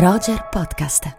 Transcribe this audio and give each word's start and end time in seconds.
Roger 0.00 0.46
Podcast. 0.48 1.12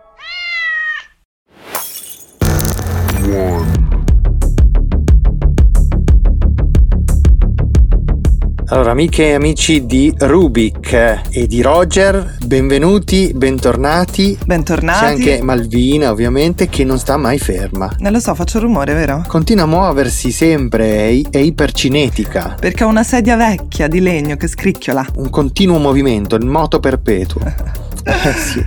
Allora, 8.68 8.92
amiche 8.92 9.28
e 9.28 9.34
amici 9.34 9.86
di 9.86 10.14
Rubik 10.18 10.94
e 11.30 11.46
di 11.46 11.62
Roger, 11.62 12.38
benvenuti, 12.46 13.34
bentornati. 13.36 14.38
Bentornati. 14.46 15.00
C'è 15.00 15.12
anche 15.12 15.44
Malvina, 15.44 16.12
ovviamente, 16.12 16.70
che 16.70 16.86
non 16.86 17.00
sta 17.00 17.18
mai 17.18 17.38
ferma. 17.38 17.94
Non 18.00 18.14
lo 18.14 18.20
so, 18.22 18.34
faccio 18.34 18.60
rumore, 18.60 18.94
vero? 18.94 19.26
Continua 19.28 19.66
a 19.66 19.68
muoversi 19.68 20.32
sempre, 20.32 21.10
è, 21.10 21.22
è 21.32 21.40
ipercinetica. 21.40 22.56
Perché 22.58 22.86
ho 22.86 22.88
una 22.88 23.04
sedia 23.04 23.36
vecchia 23.36 23.90
di 23.90 24.00
legno 24.00 24.38
che 24.38 24.48
scricchiola. 24.48 25.06
Un 25.16 25.30
continuo 25.30 25.80
movimento, 25.80 26.38
il 26.38 26.46
moto 26.46 26.80
perpetuo. 26.80 27.88
sì. 28.36 28.66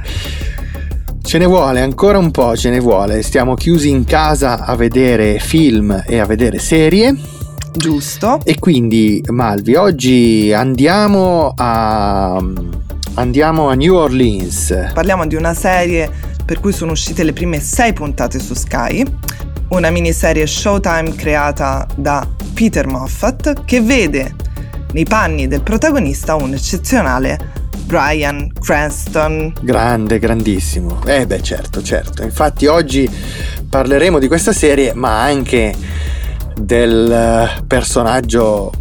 Ce 1.22 1.38
ne 1.38 1.46
vuole 1.46 1.80
ancora 1.80 2.18
un 2.18 2.30
po', 2.30 2.56
ce 2.56 2.68
ne 2.70 2.80
vuole. 2.80 3.22
Stiamo 3.22 3.54
chiusi 3.54 3.88
in 3.88 4.04
casa 4.04 4.64
a 4.64 4.74
vedere 4.76 5.38
film 5.38 6.02
e 6.06 6.18
a 6.18 6.26
vedere 6.26 6.58
serie. 6.58 7.16
Giusto. 7.74 8.40
E 8.44 8.58
quindi, 8.58 9.22
Malvi, 9.28 9.74
oggi 9.74 10.52
andiamo 10.52 11.54
a. 11.56 12.38
Andiamo 13.14 13.68
a 13.68 13.74
New 13.74 13.94
Orleans. 13.94 14.90
Parliamo 14.94 15.26
di 15.26 15.34
una 15.34 15.54
serie 15.54 16.10
per 16.44 16.60
cui 16.60 16.72
sono 16.72 16.92
uscite 16.92 17.24
le 17.24 17.32
prime 17.32 17.60
sei 17.60 17.92
puntate 17.92 18.38
su 18.38 18.54
Sky. 18.54 19.04
Una 19.68 19.90
miniserie 19.90 20.46
Showtime 20.46 21.14
creata 21.14 21.86
da 21.94 22.26
Peter 22.52 22.86
Moffat 22.86 23.64
che 23.64 23.80
vede 23.80 24.34
nei 24.92 25.04
panni 25.04 25.48
del 25.48 25.62
protagonista 25.62 26.34
un 26.34 26.52
eccezionale 26.52 27.51
Brian 27.92 28.50
Cranston. 28.58 29.52
Grande, 29.60 30.18
grandissimo. 30.18 31.02
Eh 31.04 31.26
beh, 31.26 31.42
certo, 31.42 31.82
certo. 31.82 32.22
Infatti 32.22 32.64
oggi 32.64 33.06
parleremo 33.68 34.18
di 34.18 34.28
questa 34.28 34.54
serie, 34.54 34.94
ma 34.94 35.20
anche 35.20 35.74
del 36.58 37.12
eh, 37.12 37.62
personaggio 37.66 38.72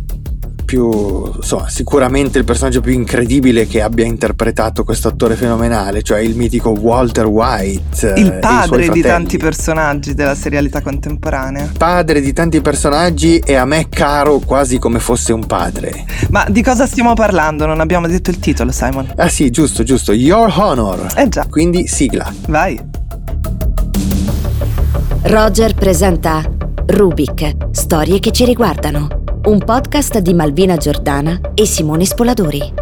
più, 0.72 1.30
insomma, 1.36 1.68
sicuramente 1.68 2.38
il 2.38 2.46
personaggio 2.46 2.80
più 2.80 2.94
incredibile 2.94 3.68
che 3.68 3.82
abbia 3.82 4.06
interpretato 4.06 4.86
questo 4.86 5.10
attore 5.10 5.36
fenomenale, 5.36 6.02
cioè 6.02 6.20
il 6.20 6.38
mitico 6.38 6.70
Walter 6.70 7.26
White. 7.26 8.14
Il 8.16 8.38
padre 8.40 8.88
di 8.88 9.02
tanti 9.02 9.38
personaggi 9.38 10.14
della 10.14 10.34
serialità 10.34 10.80
contemporanea. 10.80 11.72
Padre 11.78 12.22
di 12.22 12.32
tanti 12.32 12.62
personaggi 12.62 13.40
e 13.40 13.56
a 13.56 13.66
me 13.66 13.90
caro 13.90 14.40
quasi 14.40 14.80
come 14.80 15.00
fosse 15.00 15.34
un 15.34 15.46
padre. 15.46 16.06
Ma 16.30 16.46
di 16.48 16.64
cosa 16.64 16.86
stiamo 16.86 17.16
parlando? 17.16 17.66
Non 17.66 17.82
abbiamo 17.82 18.08
detto 18.08 18.30
il 18.30 18.40
titolo, 18.40 18.72
Simon. 18.72 19.12
Ah 19.18 19.28
sì, 19.28 19.50
giusto, 19.50 19.84
giusto. 19.84 20.14
Your 20.14 20.54
Honor. 20.56 21.06
Eh 21.18 21.28
già. 21.28 21.48
Quindi 21.50 21.86
sigla. 21.88 22.34
Vai. 22.48 22.80
Roger 25.24 25.74
presenta 25.74 26.42
Rubik, 26.86 27.58
storie 27.72 28.20
che 28.20 28.32
ci 28.32 28.46
riguardano. 28.46 29.20
Un 29.44 29.58
podcast 29.58 30.20
di 30.20 30.36
Malvina 30.36 30.78
Giordana 30.78 31.40
e 31.56 31.66
Simone 31.66 32.06
Spoladori. 32.06 32.74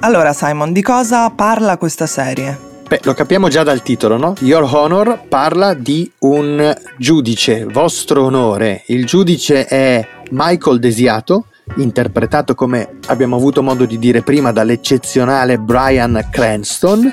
Allora, 0.00 0.32
Simon, 0.32 0.72
di 0.72 0.82
cosa 0.82 1.30
parla 1.30 1.76
questa 1.76 2.06
serie? 2.06 2.75
Beh, 2.88 3.00
lo 3.02 3.14
capiamo 3.14 3.48
già 3.48 3.64
dal 3.64 3.82
titolo, 3.82 4.16
no? 4.16 4.34
Your 4.42 4.62
Honor 4.62 5.22
parla 5.28 5.74
di 5.74 6.08
un 6.20 6.72
giudice, 6.96 7.64
vostro 7.64 8.22
onore. 8.22 8.84
Il 8.86 9.06
giudice 9.06 9.66
è 9.66 10.06
Michael 10.30 10.78
Desiato, 10.78 11.46
interpretato 11.78 12.54
come 12.54 12.98
abbiamo 13.06 13.34
avuto 13.34 13.60
modo 13.60 13.86
di 13.86 13.98
dire 13.98 14.22
prima 14.22 14.52
dall'eccezionale 14.52 15.58
Brian 15.58 16.28
Cranston. 16.30 17.12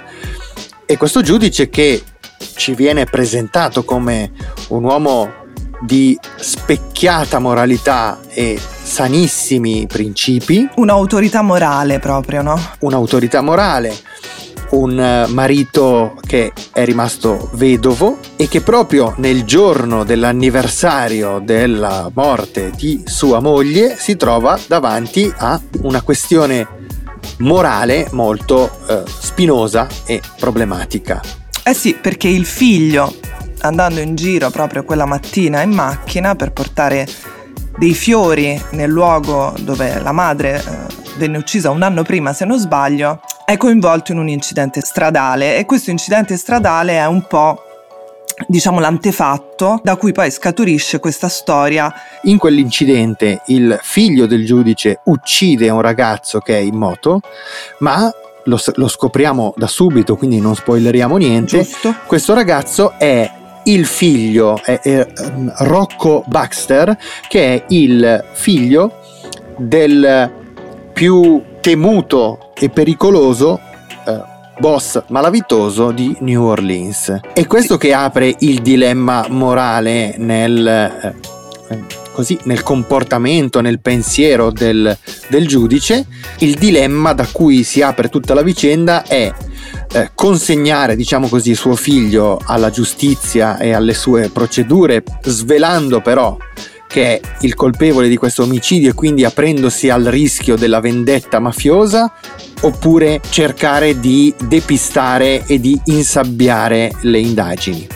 E 0.86 0.96
questo 0.98 1.24
giudice 1.24 1.70
che 1.70 2.04
ci 2.56 2.76
viene 2.76 3.06
presentato 3.06 3.84
come 3.84 4.32
un 4.68 4.84
uomo 4.84 5.32
di 5.82 6.16
specchiata 6.36 7.40
moralità 7.40 8.20
e 8.30 8.60
sanissimi 8.60 9.88
principi. 9.88 10.70
Un'autorità 10.76 11.42
morale 11.42 11.98
proprio, 11.98 12.44
no? 12.44 12.62
Un'autorità 12.82 13.42
morale, 13.42 13.92
un 14.74 15.26
marito 15.30 16.16
che 16.26 16.52
è 16.72 16.86
rimasto 16.86 17.50
vedovo 17.54 18.18
e 18.36 18.48
che 18.48 18.62
proprio 18.62 19.14
nel 19.18 19.44
giorno 19.44 20.04
dell'anniversario 20.04 21.40
della 21.40 22.10
morte 22.14 22.72
di 22.76 23.04
sua 23.06 23.40
moglie 23.40 23.96
si 23.98 24.16
trova 24.18 24.60
davanti 24.68 25.32
a 25.38 25.60
una 25.82 26.02
questione 26.02 26.68
morale 27.40 28.08
molto 28.12 28.70
eh, 28.88 29.04
spinosa 29.06 29.88
e 30.06 30.22
problematica. 30.40 31.22
Eh 31.64 31.74
sì, 31.74 31.96
perché 31.96 32.28
il 32.28 32.46
figlio 32.46 33.14
andando 33.60 34.00
in 34.00 34.16
giro 34.16 34.50
proprio 34.50 34.84
quella 34.84 35.06
mattina 35.06 35.62
in 35.62 35.72
macchina 35.72 36.36
per 36.36 36.52
portare 36.52 37.08
dei 37.78 37.94
fiori 37.94 38.62
nel 38.72 38.90
luogo 38.90 39.54
dove 39.62 40.00
la 40.02 40.12
madre 40.12 40.64
eh, 40.64 40.94
venne 41.18 41.38
uccisa 41.38 41.70
un 41.70 41.82
anno 41.82 42.04
prima 42.04 42.34
se 42.34 42.46
non 42.46 42.60
sbaglio, 42.60 43.22
è 43.46 43.58
coinvolto 43.58 44.12
in 44.12 44.20
un 44.20 44.30
incidente 44.30 44.82
stradale 44.82 45.58
e 45.58 45.66
questo 45.66 45.92
incidente 45.92 46.38
stradale 46.38 46.94
è 46.94 47.06
un 47.06 47.26
po' 47.28 47.62
diciamo 48.48 48.80
l'antefatto 48.80 49.80
da 49.84 49.96
cui 49.96 50.12
poi 50.12 50.32
scaturisce 50.32 51.00
questa 51.00 51.30
storia. 51.30 51.94
In 52.24 52.38
quell'incidente 52.38 53.42
il 53.48 53.78
figlio 53.82 54.26
del 54.26 54.46
giudice 54.46 55.02
uccide 55.06 55.70
un 55.70 55.82
ragazzo 55.82 56.40
che 56.40 56.58
è 56.58 56.62
in 56.62 56.76
moto, 56.76 57.20
ma 57.80 58.12
lo, 58.46 58.60
lo 58.76 58.88
scopriamo 58.88 59.54
da 59.56 59.68
subito, 59.68 60.16
quindi 60.16 60.40
non 60.40 60.56
spoileriamo 60.56 61.18
niente. 61.18 61.62
Giusto. 61.64 61.96
Questo 62.06 62.34
ragazzo 62.34 62.94
è 62.98 63.42
il 63.66 63.86
figlio 63.86 64.62
è, 64.62 64.80
è 64.82 65.08
Rocco 65.60 66.24
Baxter, 66.28 66.98
che 67.28 67.56
è 67.56 67.64
il 67.70 68.24
figlio 68.34 69.00
del 69.58 70.32
più 70.92 71.42
temuto 71.64 72.52
e 72.56 72.68
pericoloso 72.68 73.58
eh, 74.06 74.22
boss 74.60 75.02
malavitoso 75.08 75.92
di 75.92 76.14
New 76.20 76.44
Orleans. 76.44 77.22
È 77.32 77.48
questo 77.48 77.78
che 77.78 77.94
apre 77.94 78.36
il 78.40 78.62
dilemma 78.62 79.28
morale 79.30 80.16
nel, 80.18 80.68
eh, 80.68 81.16
così, 82.12 82.38
nel 82.44 82.64
comportamento, 82.64 83.62
nel 83.62 83.80
pensiero 83.80 84.52
del, 84.52 84.98
del 85.30 85.48
giudice. 85.48 86.06
Il 86.40 86.56
dilemma 86.56 87.14
da 87.14 87.26
cui 87.32 87.64
si 87.64 87.82
apre 87.82 88.10
tutta 88.10 88.34
la 88.34 88.42
vicenda 88.42 89.04
è 89.04 89.32
eh, 89.94 90.12
consegnare, 90.14 90.98
diciamo 90.98 91.30
così, 91.30 91.56
suo 91.56 91.78
figlio 91.78 92.42
alla 92.44 92.72
giustizia 92.72 93.58
e 93.58 93.72
alle 93.72 93.94
sue 93.94 94.28
procedure, 94.28 95.02
svelando 95.22 96.02
però 96.02 96.36
che 96.94 97.20
è 97.20 97.22
il 97.40 97.56
colpevole 97.56 98.08
di 98.08 98.18
questo 98.18 98.44
omicidio 98.44 98.92
e 98.92 98.94
quindi 98.94 99.26
aprendosi 99.26 99.90
al 99.90 100.04
rischio 100.04 100.56
della 100.56 100.80
vendetta 100.80 101.40
mafiosa, 101.40 102.14
oppure 102.62 103.20
cercare 103.32 104.00
di 104.00 104.32
depistare 104.48 105.44
e 105.48 105.60
di 105.60 105.82
insabbiare 105.86 106.92
le 107.02 107.18
indagini. 107.18 107.88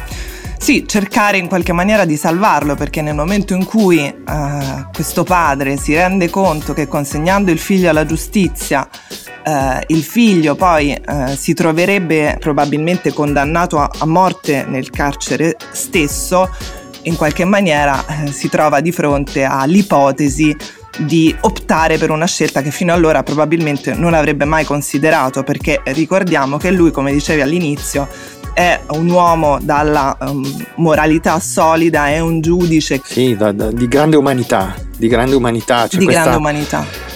Sì, 0.57 0.85
cercare 0.87 1.37
in 1.37 1.47
qualche 1.47 1.73
maniera 1.73 2.05
di 2.05 2.17
salvarlo 2.17 2.73
perché 2.73 3.03
nel 3.03 3.13
momento 3.13 3.53
in 3.53 3.65
cui 3.65 3.99
uh, 3.99 4.89
questo 4.91 5.23
padre 5.23 5.77
si 5.77 5.93
rende 5.93 6.31
conto 6.31 6.73
che 6.73 6.87
consegnando 6.87 7.51
il 7.51 7.59
figlio 7.59 7.91
alla 7.91 8.03
giustizia 8.03 8.89
uh, 9.45 9.79
il 9.87 10.03
figlio 10.03 10.55
poi 10.55 10.99
uh, 11.07 11.35
si 11.35 11.53
troverebbe 11.53 12.37
probabilmente 12.39 13.13
condannato 13.13 13.79
a, 13.79 13.89
a, 13.99 14.05
morte 14.05 14.65
nel 14.67 14.89
carcere 14.89 15.55
stesso, 15.71 16.49
in 17.07 17.15
qualche 17.15 17.45
maniera 17.45 18.03
si 18.29 18.49
trova 18.49 18.81
di 18.81 18.91
fronte 18.91 19.43
all'ipotesi 19.43 20.55
di 20.99 21.35
optare 21.41 21.97
per 21.97 22.09
una 22.09 22.25
scelta 22.25 22.61
che 22.61 22.71
fino 22.71 22.93
allora 22.93 23.23
probabilmente 23.23 23.93
non 23.93 24.13
avrebbe 24.13 24.45
mai 24.45 24.65
considerato 24.65 25.43
perché 25.43 25.81
ricordiamo 25.85 26.57
che 26.57 26.71
lui, 26.71 26.91
come 26.91 27.11
dicevi 27.11 27.41
all'inizio, 27.41 28.07
è 28.53 28.79
un 28.89 29.07
uomo 29.09 29.59
dalla 29.61 30.17
um, 30.19 30.65
moralità 30.77 31.39
solida, 31.39 32.07
è 32.07 32.19
un 32.19 32.41
giudice. 32.41 32.99
Sì, 33.03 33.35
da, 33.35 33.51
da, 33.51 33.71
di 33.71 33.87
grande 33.87 34.15
umanità, 34.15 34.73
di 34.97 35.07
grande 35.07 35.35
umanità. 35.35 35.87
Cioè 35.87 35.99
di 35.99 36.05
questa, 36.05 36.23
grande 36.23 36.39
umanità 36.39 37.06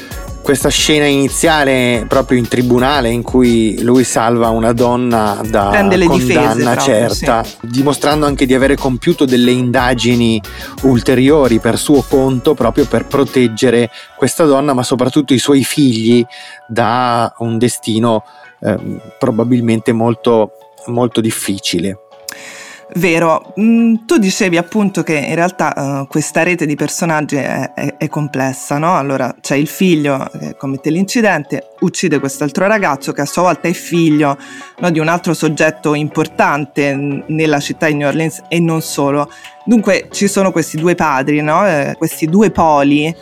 questa 0.52 0.68
scena 0.68 1.06
iniziale 1.06 2.04
proprio 2.10 2.38
in 2.38 2.46
tribunale 2.46 3.08
in 3.08 3.22
cui 3.22 3.82
lui 3.84 4.04
salva 4.04 4.50
una 4.50 4.74
donna 4.74 5.40
da 5.50 5.70
Prende 5.70 5.98
condanna 6.04 6.74
difese, 6.76 6.82
certa, 6.82 7.42
sì. 7.42 7.56
dimostrando 7.62 8.26
anche 8.26 8.46
di 8.46 8.54
avere 8.54 8.76
compiuto 8.76 9.24
delle 9.24 9.52
indagini 9.52 10.42
ulteriori 10.82 11.60
per 11.60 11.78
suo 11.78 12.02
conto 12.02 12.54
proprio 12.54 12.86
per 12.86 13.06
proteggere 13.06 13.92
questa 14.18 14.44
donna, 14.44 14.74
ma 14.74 14.84
soprattutto 14.84 15.34
i 15.34 15.38
suoi 15.40 15.64
figli 15.64 16.22
da 16.68 17.34
un 17.38 17.58
destino 17.58 18.26
eh, 18.60 18.78
probabilmente 19.18 19.94
molto, 19.94 20.52
molto 20.88 21.22
difficile. 21.22 21.98
Vero, 22.96 23.54
mm, 23.58 24.06
tu 24.06 24.18
dicevi 24.18 24.58
appunto 24.58 25.02
che 25.02 25.16
in 25.16 25.36
realtà 25.36 25.74
uh, 26.02 26.08
questa 26.08 26.44
rete 26.44 26.66
di 26.66 26.76
personaggi 26.76 27.38
è, 27.38 27.74
è, 27.74 27.96
è, 27.98 28.08
complessa, 28.10 28.78
no? 28.78 28.98
Allora 28.98 29.34
c'è 29.40 29.56
il 29.56 29.68
figlio 29.68 30.30
che 30.38 30.58
commette 30.58 30.90
l'incidente, 30.90 31.70
uccide 31.80 32.20
quest'altro 32.20 32.68
ragazzo 32.68 33.14
che 33.14 33.22
a 33.22 33.26
sua 33.26 33.44
volta 33.44 33.70
è 33.70 33.74
figlio 33.74 34.38
no, 34.80 34.92
di 34.92 35.00
un 35.00 35.08
altro 35.08 35.34
soggetto 35.34 35.94
importante 35.94 37.24
nella 37.28 37.60
città 37.62 37.88
di 37.88 37.94
New 37.94 38.10
Orleans 38.10 38.44
e 38.50 38.60
non 38.60 38.82
solo. 38.82 39.32
Dunque 39.64 40.08
ci 40.12 40.28
sono 40.28 40.52
questi 40.52 40.76
due 40.76 40.94
padri, 40.94 41.42
no? 41.42 41.66
eh, 41.66 41.96
questi 41.98 42.26
due 42.26 42.52
poli 42.52 43.16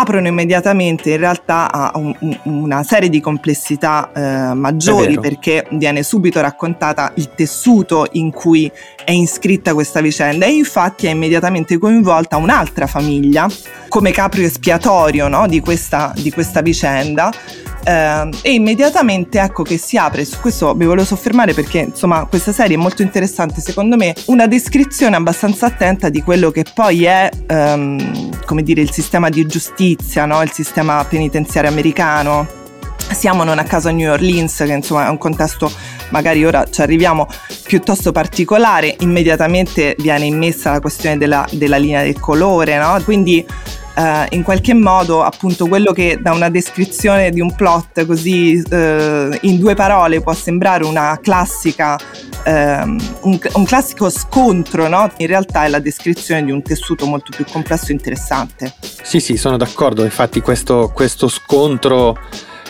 aprono 0.00 0.26
immediatamente 0.26 1.10
in 1.10 1.18
realtà 1.18 1.70
a 1.70 1.92
un, 1.96 2.14
una 2.44 2.82
serie 2.82 3.08
di 3.08 3.20
complessità 3.20 4.10
eh, 4.14 4.54
maggiori 4.54 5.18
perché 5.18 5.66
viene 5.72 6.02
subito 6.02 6.40
raccontata 6.40 7.12
il 7.16 7.30
tessuto 7.34 8.06
in 8.12 8.30
cui 8.30 8.70
è 9.04 9.10
iscritta 9.10 9.74
questa 9.74 10.00
vicenda. 10.00 10.46
E 10.46 10.52
infatti 10.52 11.06
è 11.06 11.10
immediatamente 11.10 11.78
coinvolta 11.78 12.36
un'altra 12.36 12.86
famiglia 12.86 13.48
come 13.88 14.10
caprio 14.10 14.46
espiatorio 14.46 15.28
no, 15.28 15.46
di, 15.46 15.60
questa, 15.60 16.12
di 16.16 16.30
questa 16.30 16.62
vicenda 16.62 17.30
eh, 17.84 18.30
e 18.42 18.52
immediatamente 18.52 19.40
ecco 19.40 19.62
che 19.62 19.76
si 19.76 19.96
apre, 19.96 20.24
su 20.24 20.38
questo 20.40 20.74
mi 20.74 20.84
volevo 20.84 21.06
soffermare 21.06 21.54
perché 21.54 21.78
insomma 21.78 22.24
questa 22.26 22.52
serie 22.52 22.76
è 22.76 22.78
molto 22.78 23.02
interessante 23.02 23.60
secondo 23.60 23.96
me, 23.96 24.14
una 24.26 24.46
descrizione 24.46 25.16
abbastanza 25.16 25.66
attenta 25.66 26.08
di 26.08 26.22
quello 26.22 26.50
che 26.50 26.64
poi 26.72 27.04
è 27.04 27.28
ehm, 27.46 28.44
come 28.44 28.62
dire 28.62 28.80
il 28.80 28.90
sistema 28.90 29.28
di 29.28 29.46
giustizia, 29.46 30.26
no? 30.26 30.42
il 30.42 30.50
sistema 30.52 31.04
penitenziario 31.04 31.70
americano. 31.70 32.60
Siamo 33.12 33.44
non 33.44 33.58
a 33.58 33.64
caso 33.64 33.88
a 33.88 33.90
New 33.90 34.10
Orleans, 34.10 34.56
che 34.56 34.72
insomma 34.72 35.06
è 35.06 35.10
un 35.10 35.18
contesto 35.18 35.70
magari 36.10 36.44
ora 36.44 36.64
ci 36.70 36.80
arriviamo 36.80 37.26
piuttosto 37.64 38.12
particolare, 38.12 38.96
immediatamente 39.00 39.96
viene 39.98 40.26
immessa 40.26 40.70
la 40.70 40.80
questione 40.80 41.18
della, 41.18 41.46
della 41.50 41.78
linea 41.78 42.02
del 42.02 42.18
colore, 42.20 42.78
no? 42.78 43.00
quindi 43.04 43.44
Uh, 43.94 44.24
in 44.30 44.42
qualche 44.42 44.72
modo 44.72 45.22
appunto 45.22 45.68
quello 45.68 45.92
che 45.92 46.18
da 46.18 46.32
una 46.32 46.48
descrizione 46.48 47.28
di 47.28 47.42
un 47.42 47.54
plot 47.54 48.06
così 48.06 48.54
uh, 48.70 48.74
in 49.42 49.58
due 49.58 49.74
parole 49.74 50.22
può 50.22 50.32
sembrare 50.32 50.84
una 50.84 51.18
classica 51.22 51.98
um, 52.46 52.98
un, 53.20 53.38
un, 53.52 53.64
classico 53.66 54.08
scontro 54.08 54.88
no? 54.88 55.10
in 55.18 55.26
realtà 55.26 55.64
è 55.64 55.68
la 55.68 55.78
descrizione 55.78 56.42
di 56.42 56.50
un 56.50 56.62
tessuto 56.62 57.04
molto 57.04 57.32
più 57.36 57.44
complesso 57.44 57.88
e 57.88 57.92
interessante 57.92 58.72
sì 59.02 59.20
sì 59.20 59.36
sono 59.36 59.58
d'accordo 59.58 60.04
infatti 60.04 60.40
questo, 60.40 60.90
questo 60.94 61.28
scontro 61.28 62.18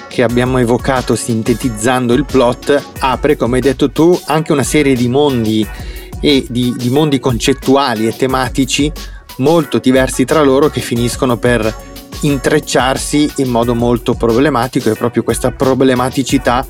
che 0.08 0.24
abbiamo 0.24 0.58
evocato 0.58 1.14
sintetizzando 1.14 2.14
il 2.14 2.24
plot 2.24 2.82
apre 2.98 3.36
come 3.36 3.56
hai 3.56 3.62
detto 3.62 3.92
tu 3.92 4.18
anche 4.26 4.50
una 4.50 4.64
serie 4.64 4.96
di 4.96 5.06
mondi 5.06 5.64
e 6.20 6.46
di, 6.48 6.74
di 6.76 6.90
mondi 6.90 7.18
concettuali 7.18 8.06
e 8.06 8.16
tematici 8.16 8.92
molto 9.36 9.78
diversi 9.78 10.24
tra 10.24 10.42
loro 10.42 10.68
che 10.68 10.80
finiscono 10.80 11.36
per 11.36 11.90
intrecciarsi 12.22 13.32
in 13.36 13.48
modo 13.48 13.74
molto 13.74 14.14
problematico 14.14 14.90
e 14.90 14.94
proprio 14.94 15.22
questa 15.22 15.50
problematicità 15.50 16.64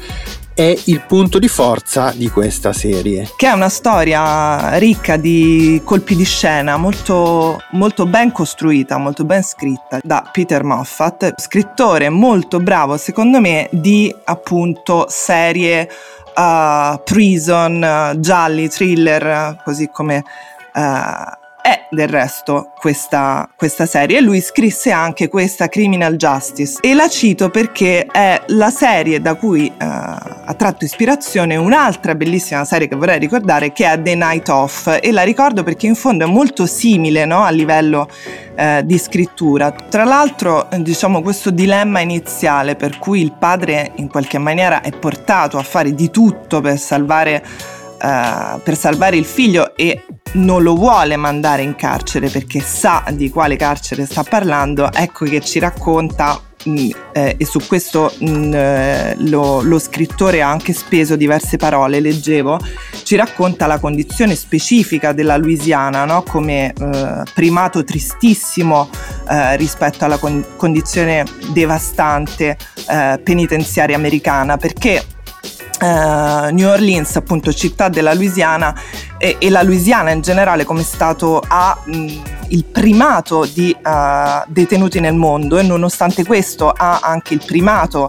è 0.55 0.77
il 0.85 1.03
punto 1.07 1.39
di 1.39 1.49
forza 1.49 2.13
di 2.15 2.29
questa 2.29 2.73
serie. 2.73 3.31
Che 3.37 3.47
è 3.47 3.53
una 3.53 3.69
storia 3.69 4.77
ricca 4.77 5.17
di 5.17 5.81
colpi 5.83 6.15
di 6.15 6.25
scena, 6.25 6.77
molto, 6.77 7.61
molto 7.73 8.07
ben 8.07 8.33
costruita, 8.33 8.99
molto 8.99 9.25
ben 9.25 9.43
scritta 9.43 10.01
da 10.03 10.29
Peter 10.31 10.63
Moffat, 10.63 11.41
scrittore 11.41 12.11
molto 12.11 12.61
bravo 12.61 12.97
secondo 12.97 13.41
me 13.41 13.69
di 13.73 14.15
appunto 14.25 15.07
serie 15.09 15.89
uh, 16.37 17.01
prison, 17.03 18.13
uh, 18.15 18.21
gialli, 18.21 18.69
thriller, 18.69 19.61
così 19.65 19.89
come... 19.91 20.23
Uh, 20.75 21.41
è 21.63 21.87
del 21.91 22.09
resto 22.09 22.73
questa, 22.79 23.49
questa, 23.57 23.87
serie. 23.87 24.21
Lui 24.21 24.41
scrisse 24.41 24.91
anche 24.91 25.29
questa 25.29 25.69
Criminal 25.69 26.17
Justice 26.17 26.79
e 26.81 26.93
la 26.95 27.09
cito 27.09 27.51
perché 27.51 28.05
è 28.07 28.43
la 28.49 28.71
serie 28.71 29.21
da 29.21 29.35
cui 29.35 29.71
uh, 29.73 29.75
ha 29.79 30.55
tratto 30.57 30.85
ispirazione 30.85 31.57
un'altra 31.57 32.15
bellissima 32.15 32.65
serie 32.65 32.89
che 32.89 32.97
vorrei 32.97 33.19
ricordare 33.19 33.73
che 33.73 33.91
è 33.91 34.03
The 34.03 34.15
Night 34.15 34.49
Off 34.49 34.99
e 35.01 35.13
la 35.13 35.23
ricordo 35.23 35.63
perché 35.63 35.87
in 35.87 35.95
fondo 35.95 36.25
è 36.25 36.29
molto 36.29 36.67
simile 36.67 37.25
no, 37.25 37.45
a 37.45 37.51
livello 37.51 38.09
uh, 38.57 38.83
di 38.83 38.99
scrittura. 38.99 39.71
Tra 39.71 40.05
l'altro 40.05 40.69
diciamo 40.77 41.23
questo 41.23 41.51
dilemma 41.51 42.01
iniziale 42.01 42.75
per 42.75 42.99
cui 42.99 43.21
il 43.21 43.33
padre 43.33 43.93
in 43.97 44.09
qualche 44.09 44.39
maniera 44.39 44.81
è 44.81 44.91
portato 44.91 45.57
a 45.59 45.63
fare 45.63 45.95
di 45.95 46.11
tutto 46.11 46.61
per 46.61 46.79
salvare 46.79 47.45
uh, 48.03 48.61
per 48.63 48.77
salvare 48.77 49.17
il 49.17 49.25
figlio 49.25 49.77
e 49.77 50.05
non 50.35 50.63
lo 50.63 50.75
vuole 50.75 51.17
mandare 51.17 51.63
in 51.63 51.75
carcere 51.75 52.29
perché 52.29 52.61
sa 52.61 53.05
di 53.11 53.31
quale 53.31 53.57
carcere 53.57 54.07
sta 54.07 54.23
parlando, 54.23 54.91
ecco 54.93 55.27
che 55.27 55.41
ci 55.41 55.59
racconta 55.59 56.41
mm, 56.69 56.91
eh, 57.13 57.35
e 57.39 57.45
su 57.45 57.61
questo 57.67 58.13
mm, 58.23 58.55
eh, 58.55 59.15
lo, 59.19 59.61
lo, 59.61 59.79
scrittore 59.79 60.41
ha 60.41 60.49
anche 60.49 60.73
speso 60.73 61.17
diverse 61.17 61.59
parole, 61.59 62.01
leggevo, 62.01 62.59
ci 63.03 63.17
racconta 63.17 63.67
la 63.67 63.79
condizione 63.79 64.35
specifica 64.35 65.13
della 65.13 65.37
Louisiana 65.37 66.05
no? 66.07 66.23
come 66.23 66.73
eh, 66.73 67.23
primato 67.35 67.85
tristissimo 67.85 68.89
eh, 69.29 69.57
rispetto 69.57 70.07
alla 70.07 70.17
con- 70.17 70.45
condizione 70.57 71.25
devastante 71.53 72.57
penitenziaria 73.23 73.97
americana 73.97 74.59
perché 74.59 75.03
Uh, 75.81 76.53
New 76.53 76.69
Orleans, 76.69 77.17
appunto 77.17 77.53
città 77.53 77.89
della 77.89 78.15
Louisiana 78.15 78.73
e, 79.19 79.37
e, 79.41 79.51
la 79.51 79.63
Louisiana 79.63 80.13
in 80.13 80.21
generale 80.21 80.65
come 80.65 80.85
Stato 80.85 81.43
ha 81.45 81.77
mh, 81.85 82.23
il 82.49 82.65
primato 82.65 83.49
di 83.53 83.75
uh, 83.83 84.45
detenuti 84.47 85.01
nel 85.01 85.15
mondo 85.15 85.59
e 85.59 85.63
nonostante 85.63 86.25
questo 86.25 86.71
ha 86.71 87.01
anche 87.03 87.35
il 87.35 87.43
primato 87.45 88.09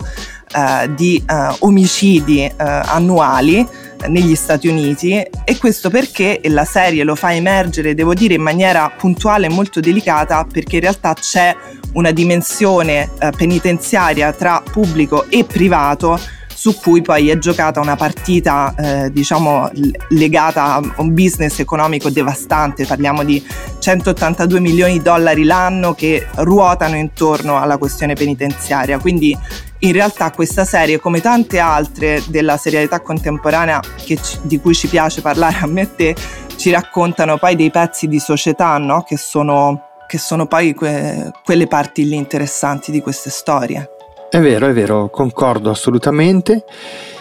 uh, 0.54 0.94
di 0.94 1.24
omicidi 1.60 2.52
annuali 2.58 3.68
negli 4.08 4.36
Stati 4.36 4.68
Uniti. 4.68 5.14
E 5.14 5.58
questo 5.58 5.90
perché 5.90 6.42
la 6.44 6.66
serie 6.66 7.04
lo 7.04 7.16
fa 7.16 7.34
emergere, 7.34 7.96
devo 7.96 8.14
dire, 8.14 8.36
in 8.36 8.42
maniera 8.42 8.88
puntuale 8.96 9.48
e 9.48 9.50
molto 9.50 9.80
delicata 9.80 10.46
perché 10.46 10.76
in 10.76 10.82
realtà 10.82 11.16
c'è 11.16 11.56
una 11.94 12.12
dimensione 12.12 13.10
penitenziaria 13.36 14.32
tra 14.34 14.62
pubblico 14.70 15.26
e 15.30 15.44
privato 15.44 16.20
su 16.64 16.80
cui 16.80 17.02
poi 17.02 17.28
è 17.28 17.38
giocata 17.38 17.82
una 17.82 17.98
partita 17.98 18.74
eh, 18.78 19.12
diciamo 19.12 19.70
legata 20.12 20.76
a 20.76 20.82
un 20.96 21.14
business 21.14 21.60
economico 21.60 22.10
devastante, 22.10 22.86
parliamo 22.86 23.26
di 23.26 23.46
182 23.80 24.62
milioni 24.62 24.94
di 24.94 25.02
dollari 25.02 25.44
l'anno 25.44 25.94
che 25.94 26.26
ruotano 26.36 26.96
intorno 26.96 27.60
alla 27.60 27.76
questione 27.76 28.14
penitenziaria, 28.14 28.98
quindi 28.98 29.38
in 29.80 29.92
realtà 29.92 30.32
questa 30.32 30.64
serie, 30.64 31.02
come 31.02 31.20
tante 31.20 31.60
altre 31.60 32.24
della 32.28 32.56
serialità 32.56 33.02
contemporanea 33.02 33.82
ci, 33.98 34.18
di 34.44 34.62
cui 34.62 34.74
ci 34.74 34.88
piace 34.88 35.20
parlare 35.20 35.58
a 35.60 35.66
me 35.66 35.82
e 35.82 35.96
te, 35.98 36.16
ci 36.56 36.72
raccontano 36.72 37.38
poi 37.38 37.58
dei 37.58 37.72
pezzi 37.72 38.08
di 38.08 38.20
società 38.20 38.78
no? 38.78 39.02
che, 39.02 39.18
sono, 39.18 39.82
che 40.08 40.18
sono 40.18 40.46
poi 40.46 40.74
que, 40.74 41.30
quelle 41.44 41.68
parti 41.68 42.08
lì 42.08 42.16
interessanti 42.16 42.90
di 42.90 43.02
queste 43.02 43.30
storie. 43.30 43.93
È 44.34 44.40
vero, 44.40 44.68
è 44.68 44.74
vero, 44.74 45.10
concordo 45.10 45.70
assolutamente. 45.70 46.66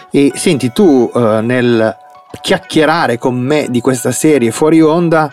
E 0.09 0.31
senti, 0.33 0.71
tu 0.71 1.11
eh, 1.13 1.41
nel 1.43 1.95
chiacchierare 2.41 3.19
con 3.19 3.35
me 3.35 3.67
di 3.69 3.81
questa 3.81 4.11
serie 4.11 4.49
fuori 4.49 4.81
onda 4.81 5.31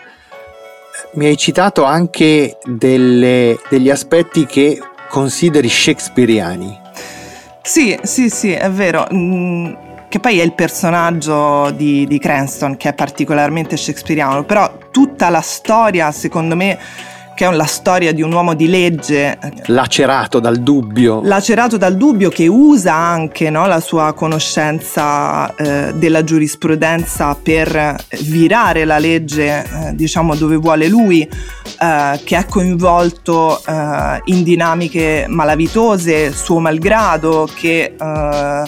mi 1.13 1.25
hai 1.25 1.35
citato 1.37 1.83
anche 1.83 2.59
delle, 2.65 3.57
degli 3.67 3.89
aspetti 3.89 4.45
che 4.45 4.79
consideri 5.09 5.67
shakespeariani. 5.67 6.79
Sì, 7.63 7.97
sì, 8.03 8.29
sì, 8.29 8.51
è 8.51 8.69
vero. 8.69 9.07
Mm, 9.11 9.73
che 10.07 10.19
poi 10.19 10.39
è 10.39 10.43
il 10.43 10.53
personaggio 10.53 11.71
di, 11.71 12.05
di 12.05 12.19
Cranston 12.19 12.77
che 12.77 12.89
è 12.89 12.93
particolarmente 12.93 13.75
shakespeariano, 13.75 14.43
però 14.43 14.71
tutta 14.91 15.29
la 15.29 15.41
storia, 15.41 16.11
secondo 16.11 16.55
me, 16.55 16.77
che 17.41 17.47
è 17.47 17.51
la 17.51 17.65
storia 17.65 18.13
di 18.13 18.21
un 18.21 18.31
uomo 18.31 18.53
di 18.53 18.67
legge 18.67 19.35
lacerato 19.65 20.39
dal 20.39 20.57
dubbio. 20.57 21.21
Lacerato 21.23 21.75
dal 21.75 21.97
dubbio 21.97 22.29
che 22.29 22.45
usa 22.45 22.93
anche 22.93 23.49
no, 23.49 23.65
la 23.65 23.79
sua 23.79 24.13
conoscenza 24.13 25.51
eh, 25.55 25.91
della 25.95 26.23
giurisprudenza 26.23 27.35
per 27.41 27.95
virare 28.19 28.85
la 28.85 28.99
legge, 28.99 29.63
eh, 29.63 29.95
diciamo 29.95 30.35
dove 30.35 30.57
vuole 30.57 30.87
lui, 30.87 31.21
eh, 31.23 32.21
che 32.23 32.37
è 32.37 32.45
coinvolto 32.45 33.59
eh, 33.65 34.21
in 34.25 34.43
dinamiche 34.43 35.25
malavitose, 35.27 36.31
suo 36.33 36.59
malgrado, 36.59 37.49
che 37.51 37.95
eh, 37.99 38.63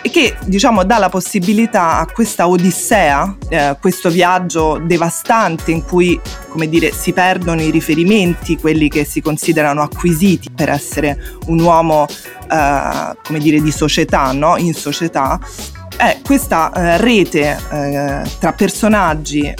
e 0.00 0.10
che 0.10 0.36
diciamo 0.46 0.82
dà 0.84 0.98
la 0.98 1.10
possibilità 1.10 1.98
a 1.98 2.06
questa 2.06 2.48
odissea, 2.48 3.36
eh, 3.48 3.76
questo 3.80 4.08
viaggio 4.08 4.80
devastante 4.82 5.72
in 5.72 5.84
cui 5.84 6.18
come 6.48 6.68
dire 6.68 6.92
si 6.92 7.12
perdono 7.24 7.62
i 7.62 7.70
riferimenti, 7.70 8.58
quelli 8.58 8.90
che 8.90 9.06
si 9.06 9.22
considerano 9.22 9.80
acquisiti 9.80 10.50
per 10.50 10.68
essere 10.68 11.18
un 11.46 11.58
uomo 11.58 12.06
eh, 12.06 13.16
come 13.24 13.38
dire 13.38 13.62
di 13.62 13.70
società, 13.70 14.30
no? 14.32 14.58
in 14.58 14.74
società, 14.74 15.40
è 15.96 16.18
questa 16.22 16.70
eh, 16.70 16.98
rete 16.98 17.56
eh, 17.70 18.22
tra 18.38 18.52
personaggi, 18.52 19.40
eh, 19.40 19.54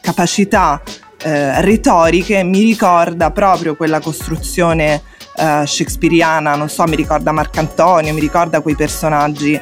capacità 0.00 0.80
eh, 1.22 1.60
retoriche 1.60 2.42
mi 2.42 2.62
ricorda 2.62 3.30
proprio 3.30 3.76
quella 3.76 4.00
costruzione 4.00 5.02
shakespeariana, 5.40 6.54
non 6.54 6.68
so, 6.68 6.84
mi 6.84 6.96
ricorda 6.96 7.32
Marcantonio, 7.32 8.12
mi 8.12 8.20
ricorda 8.20 8.60
quei 8.60 8.76
personaggi. 8.76 9.58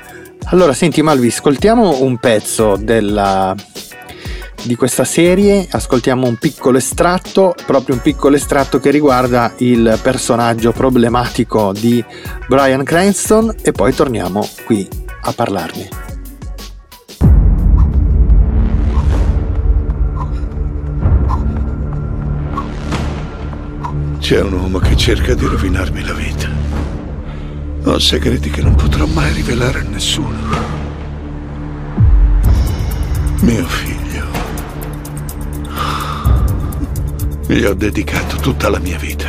Allora, 0.47 0.73
senti 0.73 1.03
Malvi, 1.03 1.29
ascoltiamo 1.29 2.03
un 2.03 2.17
pezzo 2.17 2.75
della, 2.77 3.55
di 4.69 4.77
questa 4.77 5.05
serie, 5.05 5.67
ascoltiamo 5.69 6.27
un 6.29 6.37
piccolo 6.37 6.77
estratto, 6.77 7.55
proprio 7.65 7.95
un 7.95 8.03
piccolo 8.03 8.37
estratto 8.37 8.79
che 8.79 8.91
riguarda 8.91 9.55
il 9.57 9.99
personaggio 10.03 10.73
problematico 10.73 11.73
di 11.73 12.05
Brian 12.47 12.85
Cranston 12.85 13.55
e 13.63 13.73
poi 13.73 13.95
torniamo 13.95 14.47
qui 14.67 14.87
a 15.23 15.33
parlarne. 15.33 15.89
C'è 24.19 24.43
un 24.43 24.53
uomo 24.53 24.79
che 24.81 24.95
cerca 24.97 25.33
di 25.33 25.47
rovinarmi 25.47 26.05
la 26.05 26.13
vita. 26.13 26.49
Ho 27.85 27.99
segreti 27.99 28.51
che 28.51 28.61
non 28.61 28.75
potrò 28.75 29.07
mai 29.07 29.33
rivelare 29.33 29.79
a 29.79 29.83
nessuno. 29.85 30.37
Mio 33.41 33.65
figlio. 33.65 33.98
Gli 37.51 37.65
ho 37.65 37.73
dedicato 37.73 38.37
tutta 38.37 38.69
la 38.69 38.79
mia 38.79 38.99
vita. 38.99 39.27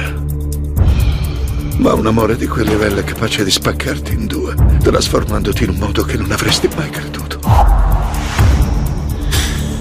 Ma 1.77 1.93
un 1.93 2.05
amore 2.05 2.35
di 2.35 2.47
quel 2.47 2.67
livello 2.67 2.99
è 2.99 3.03
capace 3.05 3.45
di 3.45 3.49
spaccarti 3.49 4.11
in 4.13 4.27
due, 4.27 4.53
trasformandoti 4.83 5.63
in 5.63 5.69
un 5.69 5.77
modo 5.77 6.03
che 6.03 6.17
non 6.17 6.29
avresti 6.29 6.69
mai 6.75 6.89
creduto. 6.89 7.39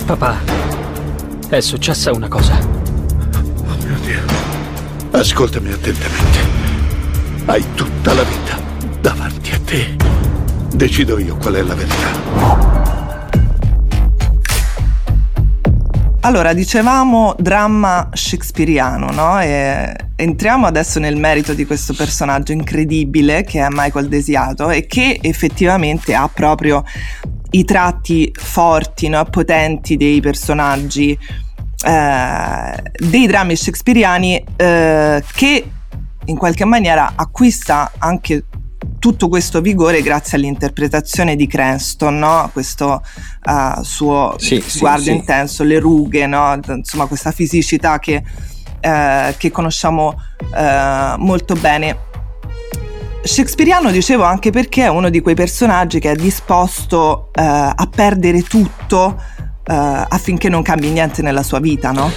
Papà, 0.06 0.38
è 1.48 1.58
successa 1.58 2.12
una 2.12 2.28
cosa. 2.28 2.56
Oh 2.56 3.76
mio 3.84 3.98
Dio. 4.04 4.22
Ascoltami 5.10 5.72
attentamente. 5.72 6.38
Hai 7.46 7.64
tutta 7.74 8.14
la 8.14 8.22
vita 8.22 8.56
davanti 9.00 9.50
a 9.50 9.58
te. 9.64 9.96
Decido 10.72 11.18
io 11.18 11.36
qual 11.38 11.54
è 11.54 11.62
la 11.62 11.74
verità. 11.74 12.77
Allora, 16.28 16.52
dicevamo 16.52 17.34
dramma 17.38 18.10
shakespeariano, 18.12 19.10
no? 19.12 19.40
E 19.40 19.96
entriamo 20.14 20.66
adesso 20.66 20.98
nel 20.98 21.16
merito 21.16 21.54
di 21.54 21.64
questo 21.64 21.94
personaggio 21.94 22.52
incredibile 22.52 23.44
che 23.44 23.64
è 23.64 23.68
Michael 23.70 24.08
Desiato 24.08 24.68
e 24.68 24.86
che 24.86 25.20
effettivamente 25.22 26.14
ha 26.14 26.28
proprio 26.28 26.84
i 27.52 27.64
tratti 27.64 28.30
forti, 28.36 29.08
no? 29.08 29.24
potenti 29.24 29.96
dei 29.96 30.20
personaggi 30.20 31.18
eh, 31.86 32.82
dei 32.92 33.26
drammi 33.26 33.56
shakespeariani 33.56 34.44
eh, 34.54 35.24
che 35.34 35.70
in 36.26 36.36
qualche 36.36 36.66
maniera 36.66 37.12
acquista 37.16 37.90
anche 37.96 38.44
tutto 38.98 39.28
questo 39.28 39.60
vigore 39.60 40.02
grazie 40.02 40.36
all'interpretazione 40.36 41.36
di 41.36 41.46
Cranston, 41.46 42.18
no? 42.18 42.50
questo 42.52 43.02
uh, 43.44 43.82
suo 43.82 44.34
sì, 44.38 44.62
sguardo 44.64 45.04
sì, 45.04 45.10
intenso, 45.12 45.62
sì. 45.62 45.68
le 45.68 45.78
rughe, 45.78 46.26
no? 46.26 46.58
insomma 46.66 47.06
questa 47.06 47.30
fisicità 47.30 47.98
che, 47.98 48.22
uh, 48.82 49.34
che 49.36 49.50
conosciamo 49.50 50.20
uh, 50.40 51.18
molto 51.18 51.54
bene. 51.54 52.06
Shakespeariano 53.22 53.90
dicevo 53.90 54.22
anche 54.22 54.50
perché 54.50 54.84
è 54.84 54.88
uno 54.88 55.10
di 55.10 55.20
quei 55.20 55.34
personaggi 55.34 55.98
che 55.98 56.12
è 56.12 56.14
disposto 56.14 57.30
a 57.32 57.88
perdere 57.94 58.42
tutto 58.42 59.20
affinché 59.64 60.48
non 60.48 60.62
cambi 60.62 60.88
niente 60.88 61.20
nella 61.20 61.42
sua 61.42 61.58
vita, 61.58 61.90
no? 61.90 62.10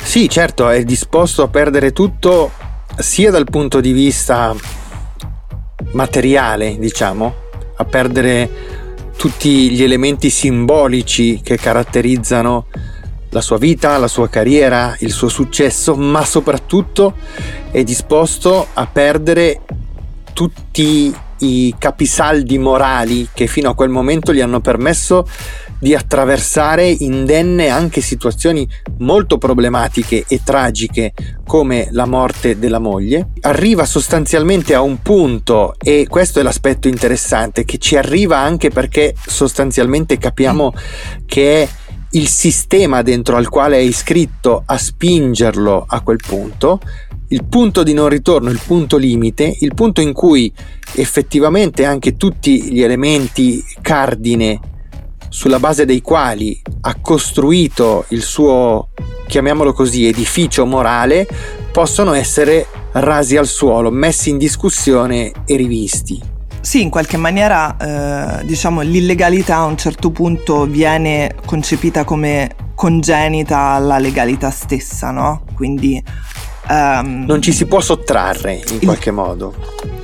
Sì, 0.00 0.28
certo, 0.28 0.68
è 0.68 0.84
disposto 0.84 1.42
a 1.42 1.48
perdere 1.48 1.92
tutto 1.92 2.52
sia 2.96 3.32
dal 3.32 3.46
punto 3.50 3.80
di 3.80 3.90
vista 3.90 4.54
materiale, 5.94 6.76
diciamo, 6.78 7.34
a 7.76 7.84
perdere 7.84 8.82
tutti 9.16 9.70
gli 9.70 9.82
elementi 9.82 10.30
simbolici 10.30 11.40
che 11.42 11.56
caratterizzano 11.56 12.66
la 13.30 13.40
sua 13.40 13.58
vita, 13.58 13.96
la 13.98 14.08
sua 14.08 14.28
carriera, 14.28 14.94
il 15.00 15.10
suo 15.10 15.28
successo, 15.28 15.96
ma 15.96 16.24
soprattutto 16.24 17.14
è 17.70 17.82
disposto 17.82 18.68
a 18.72 18.86
perdere 18.86 19.60
tutti 20.32 21.12
i 21.38 21.74
capisaldi 21.76 22.58
morali 22.58 23.28
che 23.32 23.46
fino 23.46 23.70
a 23.70 23.74
quel 23.74 23.88
momento 23.88 24.32
gli 24.32 24.40
hanno 24.40 24.60
permesso 24.60 25.26
di 25.84 25.94
attraversare 25.94 26.88
indenne 26.88 27.68
anche 27.68 28.00
situazioni 28.00 28.66
molto 29.00 29.36
problematiche 29.36 30.24
e 30.26 30.40
tragiche 30.42 31.12
come 31.46 31.88
la 31.90 32.06
morte 32.06 32.58
della 32.58 32.78
moglie, 32.78 33.32
arriva 33.42 33.84
sostanzialmente 33.84 34.72
a 34.72 34.80
un 34.80 35.02
punto 35.02 35.74
e 35.78 36.06
questo 36.08 36.40
è 36.40 36.42
l'aspetto 36.42 36.88
interessante 36.88 37.66
che 37.66 37.76
ci 37.76 37.98
arriva 37.98 38.38
anche 38.38 38.70
perché 38.70 39.14
sostanzialmente 39.26 40.16
capiamo 40.16 40.72
che 41.26 41.62
è 41.64 41.68
il 42.12 42.28
sistema 42.28 43.02
dentro 43.02 43.36
al 43.36 43.50
quale 43.50 43.76
è 43.76 43.80
iscritto 43.80 44.62
a 44.64 44.78
spingerlo 44.78 45.84
a 45.86 46.00
quel 46.00 46.20
punto, 46.26 46.80
il 47.28 47.44
punto 47.44 47.82
di 47.82 47.92
non 47.92 48.08
ritorno, 48.08 48.48
il 48.48 48.60
punto 48.64 48.96
limite, 48.96 49.54
il 49.60 49.74
punto 49.74 50.00
in 50.00 50.14
cui 50.14 50.50
effettivamente 50.94 51.84
anche 51.84 52.16
tutti 52.16 52.72
gli 52.72 52.80
elementi 52.80 53.62
cardine 53.82 54.72
sulla 55.34 55.58
base 55.58 55.84
dei 55.84 56.00
quali 56.00 56.62
ha 56.82 56.94
costruito 57.00 58.04
il 58.10 58.22
suo, 58.22 58.90
chiamiamolo 59.26 59.72
così, 59.72 60.06
edificio 60.06 60.64
morale, 60.64 61.26
possono 61.72 62.12
essere 62.12 62.68
rasi 62.92 63.36
al 63.36 63.48
suolo, 63.48 63.90
messi 63.90 64.30
in 64.30 64.38
discussione 64.38 65.32
e 65.44 65.56
rivisti. 65.56 66.22
Sì, 66.60 66.82
in 66.82 66.88
qualche 66.88 67.16
maniera 67.16 67.76
eh, 67.76 68.44
diciamo 68.44 68.82
l'illegalità 68.82 69.56
a 69.56 69.64
un 69.64 69.76
certo 69.76 70.12
punto 70.12 70.66
viene 70.66 71.34
concepita 71.44 72.04
come 72.04 72.54
congenita 72.76 73.58
alla 73.58 73.98
legalità 73.98 74.50
stessa, 74.50 75.10
no? 75.10 75.42
Quindi 75.56 76.00
Um, 76.68 77.24
non 77.26 77.42
ci 77.42 77.52
si 77.52 77.66
può 77.66 77.80
sottrarre 77.80 78.54
in 78.54 78.78
il, 78.80 78.84
qualche 78.84 79.10
modo. 79.10 79.54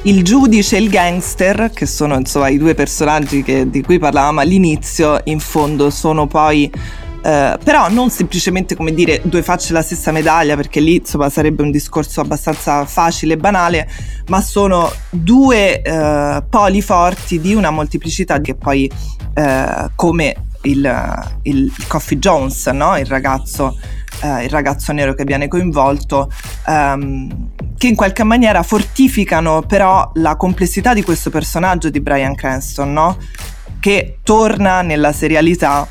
Il 0.03 0.23
giudice 0.23 0.77
e 0.77 0.81
il 0.81 0.91
gangster, 0.91 1.71
che 1.71 1.87
sono 1.87 2.17
insomma 2.17 2.49
i 2.49 2.59
due 2.59 2.75
personaggi 2.75 3.43
che, 3.43 3.69
di 3.71 3.83
cui 3.83 3.99
parlavamo 3.99 4.41
all'inizio, 4.41 5.21
in 5.25 5.41
fondo 5.41 5.91
sono 5.91 6.27
poi 6.27 6.71
Uh, 7.21 7.59
però 7.63 7.91
non 7.91 8.09
semplicemente 8.09 8.75
come 8.75 8.95
dire 8.95 9.21
due 9.25 9.43
facce 9.43 9.67
della 9.69 9.83
stessa 9.83 10.11
medaglia, 10.11 10.57
perché 10.57 10.81
lì 10.81 10.97
insomma 10.97 11.29
sarebbe 11.29 11.63
un 11.63 11.71
discorso 11.71 12.23
abbastanza 12.23 12.87
facile 12.87 13.35
e 13.35 13.37
banale, 13.37 13.87
ma 14.29 14.41
sono 14.41 14.91
due 15.11 15.83
uh, 15.85 16.43
poli 16.49 16.81
forti 16.81 17.39
di 17.39 17.53
una 17.53 17.69
moltiplicità 17.69 18.41
che 18.41 18.55
poi, 18.55 18.91
uh, 19.35 19.91
come 19.97 20.35
il, 20.63 21.31
il, 21.43 21.71
Coffee 21.89 22.19
Jones, 22.19 22.67
no? 22.69 22.97
il 22.97 23.05
ragazzo 23.05 23.77
eh, 24.23 24.45
il 24.45 24.51
ragazzo 24.51 24.93
nero 24.93 25.15
che 25.15 25.25
viene 25.25 25.49
coinvolto, 25.49 26.31
ehm, 26.71 27.49
che 27.77 27.87
in 27.87 27.95
qualche 27.95 28.25
maniera 28.25 28.63
fortificano 28.63 29.63
però 29.63 30.11
la 30.15 30.37
complessità 30.37 30.95
di 30.95 31.03
questo 31.03 31.31
personaggio 31.31 31.91
di 31.91 32.01
Brian 32.01 32.35
Cranston, 32.35 32.93
no? 32.93 33.17
che 33.81 34.19
torna 34.23 34.83
nella 34.83 35.13
serialità 35.13 35.89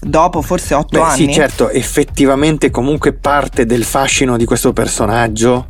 dopo 0.00 0.42
forse 0.42 0.74
otto 0.74 0.98
Beh, 0.98 1.04
anni. 1.04 1.26
Sì, 1.26 1.32
certo, 1.32 1.68
effettivamente 1.68 2.70
comunque 2.70 3.12
parte 3.12 3.66
del 3.66 3.84
fascino 3.84 4.36
di 4.36 4.44
questo 4.44 4.72
personaggio 4.72 5.68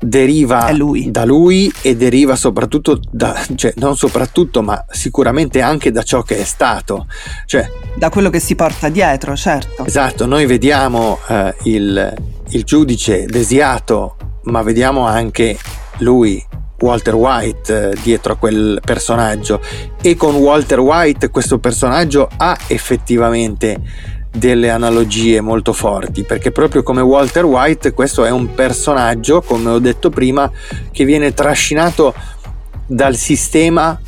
deriva 0.00 0.70
lui. 0.72 1.10
da 1.10 1.24
lui 1.24 1.72
e 1.82 1.96
deriva 1.96 2.36
soprattutto 2.36 3.00
da, 3.10 3.34
cioè 3.54 3.72
non 3.76 3.96
soprattutto, 3.96 4.62
ma 4.62 4.84
sicuramente 4.88 5.60
anche 5.60 5.90
da 5.90 6.02
ciò 6.02 6.22
che 6.22 6.38
è 6.38 6.44
stato. 6.44 7.06
Cioè, 7.46 7.70
da 7.96 8.08
quello 8.10 8.30
che 8.30 8.40
si 8.40 8.54
porta 8.54 8.88
dietro, 8.88 9.34
certo. 9.36 9.84
Esatto, 9.84 10.26
noi 10.26 10.46
vediamo 10.46 11.18
eh, 11.28 11.54
il, 11.64 12.14
il 12.50 12.64
giudice 12.64 13.26
desiato, 13.26 14.16
ma 14.44 14.62
vediamo 14.62 15.06
anche 15.06 15.58
lui 15.98 16.44
Walter 16.80 17.14
White 17.14 17.90
eh, 17.90 17.96
dietro 18.02 18.34
a 18.34 18.36
quel 18.36 18.80
personaggio 18.84 19.60
e 20.00 20.14
con 20.14 20.36
Walter 20.36 20.78
White 20.78 21.30
questo 21.30 21.58
personaggio 21.58 22.28
ha 22.36 22.56
effettivamente 22.68 23.80
delle 24.30 24.70
analogie 24.70 25.40
molto 25.40 25.72
forti 25.72 26.22
perché 26.22 26.52
proprio 26.52 26.82
come 26.82 27.00
Walter 27.00 27.44
White 27.44 27.92
questo 27.92 28.24
è 28.24 28.30
un 28.30 28.54
personaggio 28.54 29.40
come 29.40 29.70
ho 29.70 29.78
detto 29.78 30.10
prima 30.10 30.50
che 30.92 31.04
viene 31.04 31.32
trascinato 31.32 32.14
dal 32.86 33.16
sistema 33.16 33.98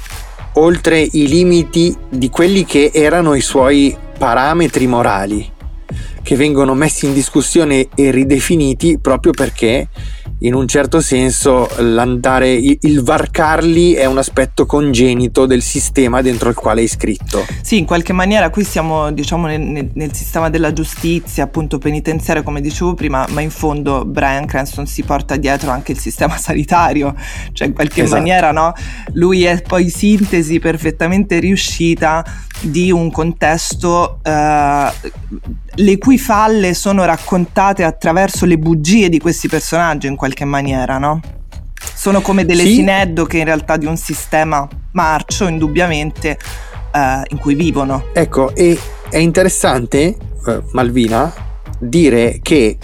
oltre 0.55 1.01
i 1.01 1.27
limiti 1.27 1.97
di 2.09 2.29
quelli 2.29 2.65
che 2.65 2.91
erano 2.93 3.35
i 3.35 3.41
suoi 3.41 3.97
parametri 4.19 4.87
morali 4.87 5.59
che 6.23 6.37
vengono 6.37 6.75
messi 6.75 7.07
in 7.07 7.15
discussione 7.15 7.89
e 7.95 8.11
ridefiniti 8.11 8.99
proprio 8.99 9.33
perché 9.33 9.89
in 10.43 10.55
un 10.55 10.67
certo 10.67 11.01
senso 11.01 11.69
l'andare, 11.79 12.53
il 12.53 13.03
varcarli 13.03 13.93
è 13.93 14.07
un 14.07 14.17
aspetto 14.17 14.65
congenito 14.65 15.45
del 15.45 15.61
sistema 15.61 16.23
dentro 16.23 16.49
il 16.49 16.55
quale 16.55 16.81
è 16.81 16.85
iscritto. 16.85 17.45
Sì, 17.61 17.79
in 17.79 17.85
qualche 17.85 18.13
maniera 18.13 18.49
qui 18.49 18.65
siamo 18.65 19.11
diciamo 19.13 19.47
nel, 19.47 19.91
nel, 19.93 20.15
sistema 20.15 20.49
della 20.49 20.73
giustizia, 20.73 21.45
appunto 21.45 21.79
penitenziario 21.79 22.43
come 22.43 22.61
dicevo 22.61 22.95
prima, 22.95 23.27
ma 23.31 23.41
in 23.43 23.51
fondo 23.51 24.05
Brian 24.07 24.47
Cranston 24.47 24.87
si 24.87 25.03
porta 25.03 25.37
dietro 25.37 25.71
anche 25.71 25.93
il 25.93 25.99
sistema 25.99 26.37
sanitario, 26.39 27.15
cioè 27.53 27.69
in 27.69 27.75
qualche 27.75 28.03
esatto. 28.03 28.17
maniera 28.17 28.51
no? 28.51 28.73
Lui 29.13 29.45
è 29.45 29.61
poi 29.61 29.91
sintesi 29.91 30.59
perfettamente 30.59 31.39
riuscita 31.39 32.25
di 32.63 32.91
un 32.91 33.11
contesto 33.11 34.21
eh, 34.23 34.91
le 35.81 35.99
cui 35.99 36.19
falle 36.19 36.75
sono 36.75 37.05
raccontate 37.05 37.85
attraverso 37.85 38.45
le 38.45 38.59
bugie 38.59 39.09
di 39.09 39.19
questi 39.19 39.49
personaggi 39.49 40.07
in 40.07 40.17
qualche 40.17 40.45
maniera, 40.45 40.99
no? 40.99 41.21
Sono 41.95 42.21
come 42.21 42.45
delle 42.45 42.65
sì. 42.65 42.77
sineddoche 42.77 43.39
in 43.39 43.45
realtà 43.45 43.77
di 43.77 43.87
un 43.87 43.97
sistema 43.97 44.69
marcio, 44.93 45.47
indubbiamente, 45.47 46.39
eh, 46.93 47.23
in 47.29 47.39
cui 47.39 47.55
vivono. 47.55 48.07
Ecco, 48.13 48.55
e 48.55 48.79
è 49.09 49.19
interessante, 49.19 50.17
eh, 50.47 50.63
Malvina, 50.73 51.33
dire 51.79 52.41
che 52.43 52.77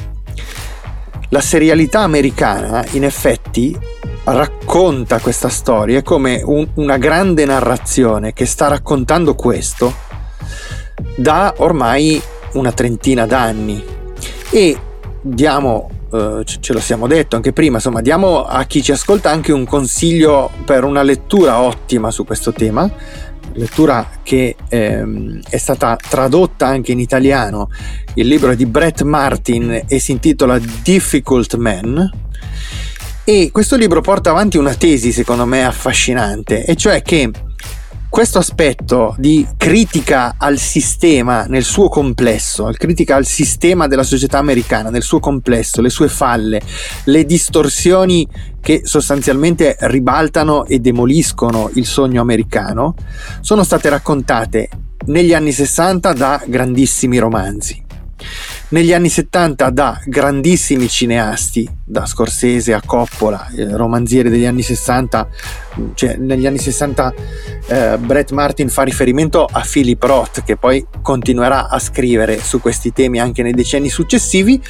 la 1.31 1.41
serialità 1.41 2.01
americana 2.01 2.85
in 2.93 3.05
effetti 3.05 3.77
racconta 4.25 5.21
questa 5.21 5.49
storia 5.49 6.03
come 6.03 6.41
un, 6.43 6.67
una 6.75 6.97
grande 6.97 7.45
narrazione 7.45 8.33
che 8.33 8.47
sta 8.47 8.69
raccontando 8.69 9.35
questo 9.35 9.93
da 11.17 11.55
ormai 11.59 12.21
una 12.57 12.73
trentina 12.73 13.27
d'anni 13.27 13.83
e 14.51 14.79
diamo 15.21 15.91
Uh, 16.09 16.45
ce 16.45 16.73
lo 16.73 16.79
siamo 16.79 17.09
detto 17.09 17.35
anche 17.35 17.53
prima, 17.53 17.77
insomma, 17.77 18.01
diamo 18.01 18.45
a 18.45 18.63
chi 18.65 18.81
ci 18.81 18.93
ascolta 18.93 19.29
anche 19.29 19.51
un 19.51 19.67
consiglio 19.67 20.53
per 20.65 20.85
una 20.85 21.03
lettura 21.03 21.61
ottima 21.61 22.13
su 22.13 22.25
questo 22.25 22.53
tema, 22.53 22.89
lettura 23.55 24.09
che 24.23 24.55
ehm, 24.69 25.41
è 25.49 25.57
stata 25.57 25.97
tradotta 25.97 26.67
anche 26.69 26.93
in 26.93 27.01
italiano. 27.01 27.71
Il 28.15 28.29
libro 28.29 28.53
è 28.53 28.57
di 28.57 28.67
Brett 28.67 29.03
Martin 29.03 29.83
e 29.89 29.99
si 29.99 30.13
intitola 30.13 30.61
Difficult 30.83 31.57
Man. 31.57 32.09
E 33.25 33.51
questo 33.51 33.75
libro 33.75 34.01
porta 34.01 34.31
avanti 34.31 34.57
una 34.57 34.75
tesi, 34.75 35.11
secondo 35.11 35.45
me, 35.45 35.67
affascinante, 35.67 36.65
e 36.65 36.77
cioè 36.77 37.03
che 37.03 37.29
questo 38.17 38.39
aspetto 38.39 39.15
di 39.19 39.47
critica 39.59 40.37
al 40.39 40.57
sistema 40.57 41.45
nel 41.45 41.65
suo 41.65 41.91
complesso, 41.91 42.73
critica 42.73 43.15
al 43.15 43.27
sistema 43.27 43.87
della 43.89 44.05
società 44.05 44.39
americana 44.39 44.89
nel 44.89 45.03
suo 45.03 45.21
complesso, 45.21 45.83
le 45.83 45.91
sue 45.91 46.09
falle, 46.09 46.63
le 47.05 47.27
distorsioni 47.27 48.27
che 48.59 48.81
sostanzialmente 48.85 49.77
ribaltano 49.81 50.65
e 50.65 50.79
demoliscono 50.79 51.71
il 51.75 51.85
sogno 51.85 52.23
americano, 52.23 52.95
sono 53.43 53.63
state 53.63 53.91
raccontate 53.91 54.71
negli 55.09 55.35
anni 55.35 55.53
60 55.53 56.15
da 56.15 56.43
grandissimi 56.47 57.19
romanzi 57.19 57.85
negli 58.69 58.93
anni 58.93 59.09
70 59.09 59.71
da 59.71 60.01
grandissimi 60.05 60.89
cineasti, 60.89 61.69
da 61.85 62.05
Scorsese 62.05 62.73
a 62.73 62.83
Coppola, 62.85 63.49
eh, 63.55 63.77
romanzieri 63.77 64.29
degli 64.29 64.45
anni 64.45 64.63
60, 64.63 65.29
cioè 65.95 66.17
negli 66.17 66.47
anni 66.47 66.59
60 66.59 67.15
eh, 67.69 67.99
Brett 67.99 68.33
Martin 68.33 68.69
fa 68.69 68.83
riferimento 68.83 69.45
a 69.45 69.65
Philip 69.69 70.03
Roth 70.03 70.43
che 70.43 70.57
poi 70.57 70.85
continuerà 71.01 71.69
a 71.69 71.79
scrivere 71.79 72.41
su 72.41 72.61
questi 72.61 72.93
temi 72.93 73.21
anche 73.21 73.43
nei 73.43 73.53
decenni 73.53 73.89
successivi, 73.89 74.61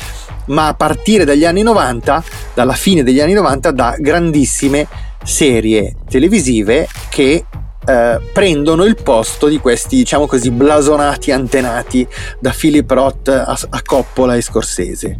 ma 0.47 0.69
a 0.69 0.75
partire 0.75 1.25
dagli 1.25 1.47
anni 1.47 1.63
90, 1.63 2.23
dalla 2.55 2.75
fine 2.75 3.03
degli 3.03 3.21
anni 3.21 3.33
90, 3.33 3.71
da 3.71 3.97
grandissime 3.99 4.87
serie 5.25 5.97
televisive 6.09 6.87
che 7.09 7.45
eh, 7.87 8.21
prendono 8.33 8.85
il 8.85 8.97
posto 9.03 9.47
di 9.47 9.59
questi, 9.59 9.97
diciamo 9.97 10.27
così, 10.27 10.51
blasonati 10.51 11.31
antenati 11.31 12.07
da 12.39 12.55
Philip 12.57 12.91
Roth 12.91 13.29
a, 13.29 13.59
a 13.71 13.83
Coppola 13.83 14.35
e 14.35 14.43
Scorsese. 14.43 15.19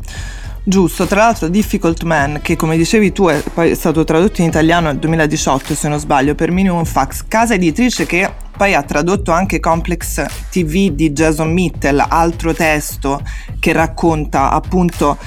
Giusto, 0.69 1.07
tra 1.07 1.21
l'altro 1.21 1.47
Difficult 1.47 2.03
Man, 2.03 2.41
che 2.43 2.57
come 2.57 2.77
dicevi 2.77 3.13
tu 3.13 3.29
è 3.29 3.41
poi 3.55 3.77
stato 3.77 4.03
tradotto 4.03 4.41
in 4.41 4.49
italiano 4.49 4.89
nel 4.89 4.99
2018 4.99 5.77
se 5.77 5.87
non 5.87 6.01
sbaglio 6.01 6.35
per 6.35 6.51
Minimum 6.51 6.85
Fax, 6.85 7.23
casa 7.29 7.55
editrice 7.55 8.05
che 8.05 8.29
poi 8.57 8.75
ha 8.75 8.83
tradotto 8.83 9.31
anche 9.31 9.61
Complex 9.61 10.25
TV 10.51 10.91
di 10.91 11.13
Jason 11.13 11.53
Mittel, 11.53 12.05
altro 12.09 12.53
testo 12.53 13.23
che 13.61 13.73
racconta 13.73 14.51
appunto 14.51 15.19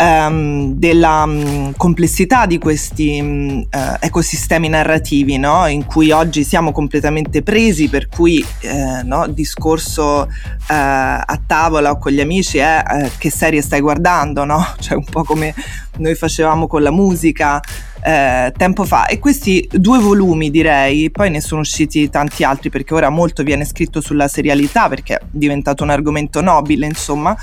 ehm, 0.00 0.74
della 0.74 1.26
mm, 1.26 1.70
complessità 1.76 2.46
di 2.46 2.58
questi 2.58 3.20
mm, 3.20 3.60
eh, 3.70 3.96
ecosistemi 4.00 4.68
narrativi, 4.68 5.38
no? 5.38 5.66
in 5.66 5.84
cui 5.84 6.12
oggi 6.12 6.44
siamo 6.44 6.70
completamente 6.70 7.42
presi, 7.42 7.88
per 7.88 8.08
cui 8.08 8.44
eh, 8.60 9.02
no, 9.02 9.26
discorso 9.26 10.26
eh, 10.26 10.74
a 10.74 11.40
tavola 11.44 11.90
o 11.90 11.98
con 11.98 12.12
gli 12.12 12.20
amici 12.20 12.58
è 12.58 12.82
eh, 12.88 13.10
che 13.18 13.30
serie 13.30 13.60
stai 13.60 13.80
guardando, 13.80 14.44
no? 14.44 14.64
cioè 14.78 14.96
un 14.96 15.04
po' 15.04 15.24
come 15.24 15.52
noi 15.96 16.14
facevamo 16.14 16.68
con 16.68 16.82
la 16.82 16.92
musica 16.92 17.60
eh, 18.00 18.52
tempo 18.56 18.84
fa 18.84 19.06
e 19.06 19.18
questi 19.18 19.68
due 19.72 19.98
volumi 19.98 20.50
direi 20.50 21.10
poi 21.10 21.30
ne 21.30 21.40
sono 21.40 21.62
usciti 21.62 22.08
tanti 22.08 22.44
altri 22.44 22.70
perché 22.70 22.94
ora 22.94 23.08
molto 23.08 23.42
viene 23.42 23.64
scritto 23.64 24.00
sulla 24.00 24.28
serialità 24.28 24.88
perché 24.88 25.16
è 25.16 25.20
diventato 25.28 25.82
un 25.82 25.90
argomento 25.90 26.40
nobile 26.40 26.86
insomma 26.86 27.36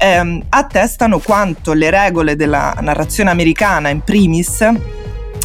ehm, 0.00 0.46
attestano 0.48 1.18
quanto 1.18 1.74
le 1.74 1.90
regole 1.90 2.34
della 2.34 2.74
narrazione 2.80 3.30
americana 3.30 3.90
in 3.90 4.00
primis 4.00 4.66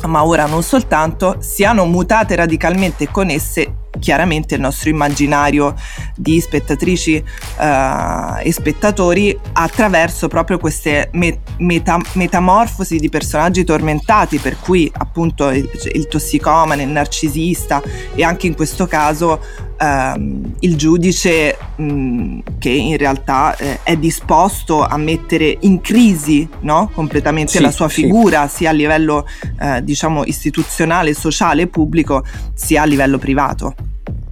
ma 0.08 0.24
ora 0.24 0.46
non 0.46 0.64
soltanto 0.64 1.38
siano 1.40 1.86
mutate 1.86 2.36
radicalmente 2.36 3.10
con 3.10 3.30
esse 3.30 3.85
chiaramente 4.00 4.56
il 4.56 4.62
nostro 4.62 4.90
immaginario 4.90 5.76
di 6.16 6.40
spettatrici 6.40 7.24
uh, 7.58 8.38
e 8.42 8.52
spettatori 8.52 9.38
attraverso 9.54 10.28
proprio 10.28 10.58
queste 10.58 11.10
met- 11.14 11.40
meta- 11.58 12.02
metamorfosi 12.14 12.98
di 12.98 13.10
personaggi 13.10 13.64
tormentati 13.64 14.38
per 14.38 14.58
cui 14.60 14.92
appunto 14.96 15.50
il, 15.50 15.70
il 15.94 16.08
tossicomane, 16.08 16.84
il 16.84 16.90
narcisista 16.90 17.82
e 18.14 18.24
anche 18.24 18.48
in 18.48 18.56
questo 18.56 18.86
caso 18.86 19.40
um, 19.80 20.56
il 20.60 20.76
giudice 20.76 21.58
um, 21.78 22.42
che 22.60 22.70
in 22.70 22.98
realtà 22.98 23.56
eh, 23.56 23.80
è 23.84 23.98
disposto 23.98 24.84
a 24.84 24.98
mettere 24.98 25.58
in 25.62 25.82
crisi 25.82 26.48
no? 26.62 26.90
completamente 26.94 27.52
sì, 27.52 27.62
la 27.62 27.72
sua 27.72 27.90
figura 27.90 28.48
sì. 28.48 28.58
sia 28.58 28.70
a 28.70 28.74
livello 28.74 29.28
eh, 29.60 29.84
diciamo 29.84 30.24
istituzionale, 30.24 31.14
sociale, 31.14 31.68
pubblico 31.68 32.24
sia 32.54 32.84
a 32.84 32.86
livello 32.86 33.18
privato. 33.18 33.76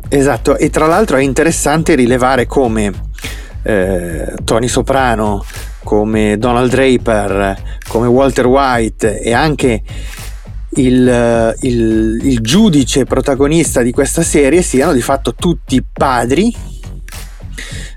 Esatto, 0.09 0.57
e 0.57 0.69
tra 0.69 0.85
l'altro 0.85 1.17
è 1.17 1.21
interessante 1.21 1.95
rilevare 1.95 2.45
come 2.45 2.91
eh, 3.63 4.33
Tony 4.43 4.67
Soprano, 4.67 5.43
come 5.83 6.37
Donald 6.37 6.69
Draper, 6.69 7.79
come 7.87 8.07
Walter 8.07 8.45
White 8.47 9.19
e 9.19 9.33
anche 9.33 9.81
il, 10.75 11.55
il, 11.61 12.19
il 12.23 12.39
giudice 12.41 13.05
protagonista 13.05 13.81
di 13.81 13.91
questa 13.91 14.21
serie 14.23 14.61
siano 14.61 14.93
di 14.93 15.01
fatto 15.01 15.35
tutti 15.35 15.83
padri 15.83 16.55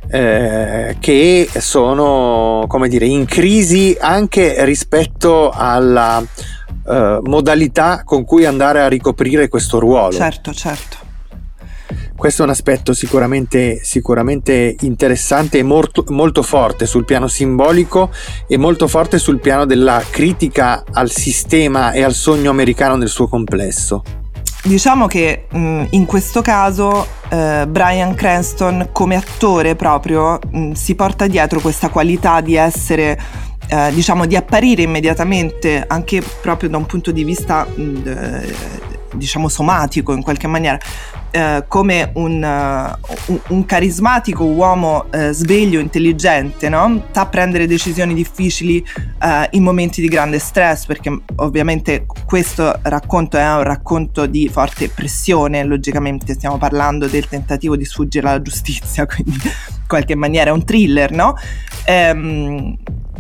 eh, 0.09 0.97
che 1.01 1.49
sono 1.59 2.65
come 2.69 2.89
dire 2.89 3.07
in 3.07 3.25
crisi 3.25 3.97
anche 3.99 4.65
rispetto 4.65 5.51
alla 5.51 6.23
eh, 6.89 7.19
modalità 7.23 8.03
con 8.05 8.25
cui 8.25 8.45
andare 8.45 8.83
a 8.83 8.89
ricoprire 8.89 9.49
questo 9.49 9.79
ruolo. 9.79 10.13
Certo, 10.13 10.53
certo 10.53 11.06
questo 12.17 12.43
è 12.43 12.45
un 12.45 12.51
aspetto 12.51 12.95
sicuramente, 12.95 13.81
sicuramente 13.83 14.75
interessante 14.81 15.59
e 15.59 15.63
molto, 15.63 16.05
molto 16.09 16.43
forte 16.43 16.87
sul 16.87 17.05
piano 17.05 17.29
simbolico 17.29 18.11
e 18.49 18.57
molto 18.57 18.89
forte 18.89 19.19
sul 19.19 19.39
piano 19.39 19.67
della 19.67 20.03
critica 20.11 20.83
al 20.91 21.11
sistema 21.11 21.93
e 21.93 22.03
al 22.03 22.15
sogno 22.15 22.51
americano 22.51 22.97
nel 22.97 23.09
suo 23.09 23.29
complesso. 23.29 24.03
Diciamo 24.63 25.07
che 25.07 25.47
mh, 25.49 25.85
in 25.91 26.07
questo 26.07 26.43
caso 26.43 27.07
eh, 27.29 27.67
Brian 27.69 28.15
Cranston 28.15 28.89
come 28.91 29.15
attore 29.15 29.77
proprio 29.77 30.41
mh, 30.51 30.73
si 30.73 30.97
porta 30.97 31.29
dietro 31.29 31.61
questa 31.61 31.89
qualità 31.89 32.41
di 32.41 32.57
essere 32.57 33.17
eh, 33.69 33.91
diciamo 33.93 34.27
di 34.27 34.35
apparire 34.35 34.83
immediatamente 34.83 35.85
anche 35.87 36.23
proprio 36.41 36.69
da 36.69 36.79
un 36.79 36.87
punto 36.87 37.13
di 37.13 37.23
vista 37.23 37.65
mh, 37.65 38.55
diciamo 39.15 39.49
somatico 39.49 40.13
in 40.13 40.23
qualche 40.23 40.47
maniera 40.47 40.79
eh, 41.31 41.65
come 41.69 42.11
un, 42.15 42.43
uh, 42.43 43.41
un, 43.49 43.65
carismatico 43.67 44.45
uomo 44.45 45.07
uh, 45.13 45.31
sveglio, 45.31 45.81
intelligente, 45.81 46.69
no? 46.69 47.05
sa 47.11 47.27
prendere 47.27 47.67
decisioni 47.67 48.15
difficili 48.15 48.85
uh, 49.21 49.47
in 49.51 49.63
momenti 49.63 50.01
di 50.01 50.09
grande 50.09 50.39
stress, 50.39 50.87
perché 50.87 51.15
ovviamente 51.37 52.07
questo 52.25 52.79
racconto 52.83 53.37
è 53.37 53.55
un 53.55 53.63
racconto 53.63 54.27
di 54.27 54.49
forte 54.49 54.89
pressione, 54.89 55.65
logicamente 55.65 56.35
stiamo 56.35 56.59
parlando 56.59 57.07
del 57.07 57.29
tentativo 57.29 57.77
di 57.77 57.85
sfuggire 57.85 58.29
alla 58.29 58.43
giustizia, 58.43 59.05
quindi 59.07 59.39
in 59.43 59.87
qualche 59.87 60.15
maniera 60.15 60.51
è 60.51 60.53
un 60.53 60.65
thriller, 60.65 61.11
no? 61.11 61.37
Ehm, 61.85 62.77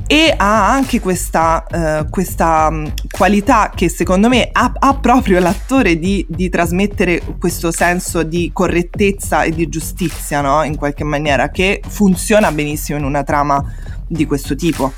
e 0.07 0.33
ha 0.37 0.73
anche 0.73 1.01
questa, 1.01 1.67
uh, 1.69 2.09
questa 2.09 2.69
um, 2.71 2.93
qualità 3.11 3.73
che 3.75 3.89
secondo 3.89 4.29
me 4.29 4.49
ha, 4.53 4.73
ha 4.79 4.95
proprio 4.95 5.41
l'attore 5.41 5.99
di, 5.99 6.25
di, 6.29 6.49
trasmettere 6.49 7.21
questo 7.39 7.73
senso 7.73 8.23
di 8.23 8.51
correttezza 8.53 9.43
e 9.43 9.51
di 9.51 9.69
giustizia, 9.69 10.41
no? 10.41 10.63
In 10.63 10.77
qualche 10.77 11.05
maniera, 11.05 11.51
che 11.51 11.83
funziona 11.87 12.53
benissimo 12.53 12.99
in 12.99 13.05
una 13.05 13.25
trama 13.25 13.63
di 14.07 14.27
questo 14.27 14.55
tipo. 14.55 14.93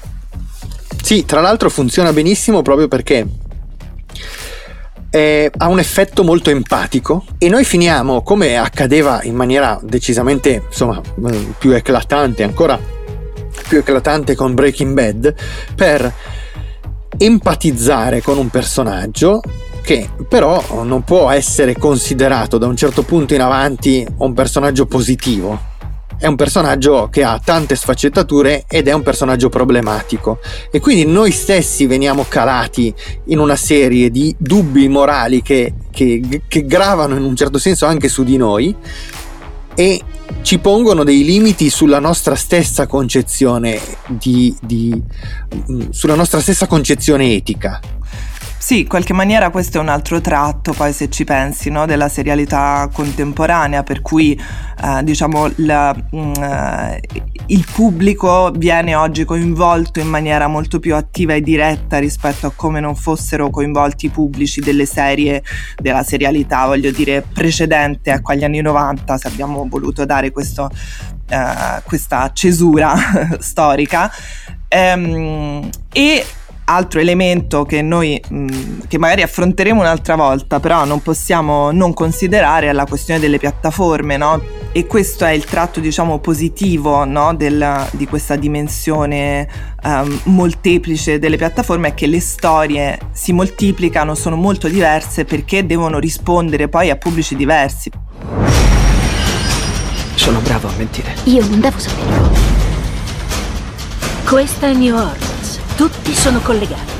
Sì, 1.03 1.25
tra 1.25 1.41
l'altro 1.41 1.71
funziona 1.71 2.13
benissimo 2.13 2.61
proprio 2.61 2.89
perché 2.89 3.27
eh, 5.11 5.51
ha 5.57 5.69
un 5.69 5.79
effetto 5.79 6.23
molto 6.23 6.51
empatico 6.51 7.25
e 7.39 7.49
noi 7.49 7.65
finiamo 7.65 8.23
come 8.23 8.59
accadeva 8.59 9.23
in 9.23 9.35
maniera 9.35 9.79
decisamente 9.83 10.65
insomma 10.67 11.01
più 11.57 11.71
eclatante 11.71 12.43
ancora 12.43 12.79
più 13.69 13.79
eclatante 13.79 14.35
con 14.35 14.55
Breaking 14.55 14.95
Bad 14.95 15.35
per 15.75 16.13
empatizzare 17.19 18.23
con 18.23 18.39
un 18.39 18.49
personaggio 18.49 19.41
che 19.83 20.09
però 20.29 20.83
non 20.85 21.03
può 21.03 21.31
essere 21.31 21.77
considerato 21.77 22.59
da 22.59 22.67
un 22.67 22.77
certo 22.77 23.03
punto 23.03 23.35
in 23.35 23.41
avanti 23.41 24.07
un 24.19 24.35
personaggio 24.35 24.87
positivo. 24.87 25.77
È 26.19 26.27
un 26.27 26.35
personaggio 26.35 27.09
che 27.11 27.23
ha 27.23 27.41
tante 27.43 27.77
sfaccettature 27.77 28.65
ed 28.69 28.89
è 28.89 28.93
un 28.93 29.03
personaggio 29.03 29.49
problematico 29.49 30.41
e 30.71 30.81
quindi 30.81 31.07
noi 31.07 31.31
stessi 31.31 31.87
veniamo 31.87 32.25
calati 32.29 32.93
in 33.27 33.39
una 33.39 33.55
serie 33.55 34.11
di 34.11 34.35
dubbi 34.37 34.89
morali 34.89 35.43
che, 35.43 35.75
che, 35.93 36.43
che 36.49 36.67
gravano 36.67 37.15
in 37.15 37.23
un 37.23 37.37
certo 37.37 37.59
senso 37.59 37.87
anche 37.87 38.09
su 38.09 38.25
di 38.25 38.37
noi 38.37 38.75
e 39.79 40.03
ci 40.43 40.59
pongono 40.59 41.05
dei 41.05 41.23
limiti 41.23 41.71
sulla 41.71 42.01
nostra 42.01 42.35
stessa 42.35 42.89
concezione 42.89 43.81
di, 44.09 44.53
di 44.61 45.01
mm, 45.71 45.91
sulla 45.91 46.17
nostra 46.17 46.41
stessa 46.41 46.67
concezione 46.67 47.33
etica. 47.35 47.81
Sì, 48.61 48.81
in 48.81 48.89
qualche 48.89 49.13
maniera 49.13 49.51
questo 49.51 49.79
è 49.79 49.81
un 49.81 49.89
altro 49.89 50.21
tratto, 50.21 50.73
poi 50.73 50.93
se 50.93 51.09
ci 51.09 51.23
pensi, 51.23 51.71
no, 51.71 51.87
della 51.87 52.09
serialità 52.09 52.91
contemporanea, 52.93 53.85
per 53.85 54.03
cui 54.03 54.33
eh, 54.35 55.05
diciamo 55.05 55.49
la, 55.59 55.95
mh, 55.95 56.19
mm, 56.19 56.33
eh, 56.43 57.01
il 57.47 57.65
pubblico 57.73 58.51
viene 58.51 58.97
oggi 58.97 59.25
coinvolto 59.25 60.01
in 60.01 60.09
maniera 60.09 60.49
molto 60.49 60.81
più 60.81 60.97
attiva 60.97 61.35
e 61.35 61.41
diretta 61.41 61.99
rispetto 61.99 62.49
a 62.49 62.53
come 62.55 62.81
non 62.81 62.97
fossero 62.97 63.49
coinvolti 63.49 64.07
i 64.07 64.11
pubblici 64.11 64.61
delle 64.61 64.87
serie 64.87 65.43
della 65.77 66.03
serialità, 66.03 66.67
voglio 66.67 66.91
dire, 66.91 67.23
precedente 67.23 68.11
ecco, 68.11 68.33
agli 68.33 68.45
anni 68.45 68.61
90, 68.61 69.19
se 69.19 69.29
abbiamo 69.29 69.67
voluto 69.69 70.05
dare 70.05 70.33
questo, 70.33 70.69
eh, 71.29 71.81
questa 71.85 72.33
cesura 72.35 72.95
storica. 73.39 74.11
Ehm, 74.69 75.71
e 75.93 76.27
altro 76.69 77.01
elemento 77.01 77.65
che 77.65 77.83
noi 77.83 78.21
mh, 78.27 78.37
mm, 78.37 78.79
che 78.89 78.99
magari 78.99 79.23
affronteremo 79.23 79.81
un'altra 79.81 80.17
volta, 80.17 80.61
però 80.61 80.85
non 80.85 81.01
possiamo 81.03 81.71
non 81.71 81.93
considerare 81.95 82.69
è 82.69 82.73
la 82.73 82.87
questione 82.87 83.21
delle 83.21 83.39
piattaforme, 83.39 84.17
no? 84.17 84.41
E 84.73 84.87
questo 84.87 85.25
è 85.25 85.31
il 85.31 85.45
tratto, 85.45 85.81
diciamo, 85.81 86.19
positivo 86.19 87.05
no? 87.05 87.35
Del, 87.35 87.87
di 87.93 88.07
questa 88.07 88.37
dimensione 88.37 89.49
um, 89.83 90.21
molteplice 90.25 91.19
delle 91.19 91.37
piattaforme, 91.37 91.89
è 91.89 91.95
che 91.95 92.07
le 92.07 92.21
storie 92.21 92.99
si 93.13 93.33
moltiplicano, 93.33 94.15
sono 94.15 94.37
molto 94.37 94.69
diverse 94.69 95.25
perché 95.25 95.67
devono 95.67 95.99
rispondere 95.99 96.69
poi 96.69 96.91
a 96.91 96.97
pubblici 96.97 97.35
diversi. 97.35 97.91
Sono 100.15 100.41
bravo 100.41 100.69
a 100.69 100.73
mentire. 100.77 101.15
Io 101.25 101.47
non 101.47 101.61
devo 101.61 101.79
saperlo. 101.79 102.37
Questa 104.25 104.67
è 104.67 104.75
New 104.75 104.95
Orleans. 104.95 105.38
Tutti 105.79 106.13
sono 106.13 106.41
collegati. 106.41 106.93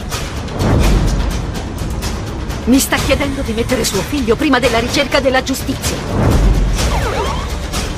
Mi 2.67 2.79
sta 2.79 2.95
chiedendo 2.95 3.43
di 3.43 3.53
mettere 3.53 3.83
suo 3.83 4.01
figlio 4.03 4.37
prima 4.37 4.61
della 4.61 4.79
ricerca 4.79 5.19
della 5.19 5.43
giustizia. 5.43 5.97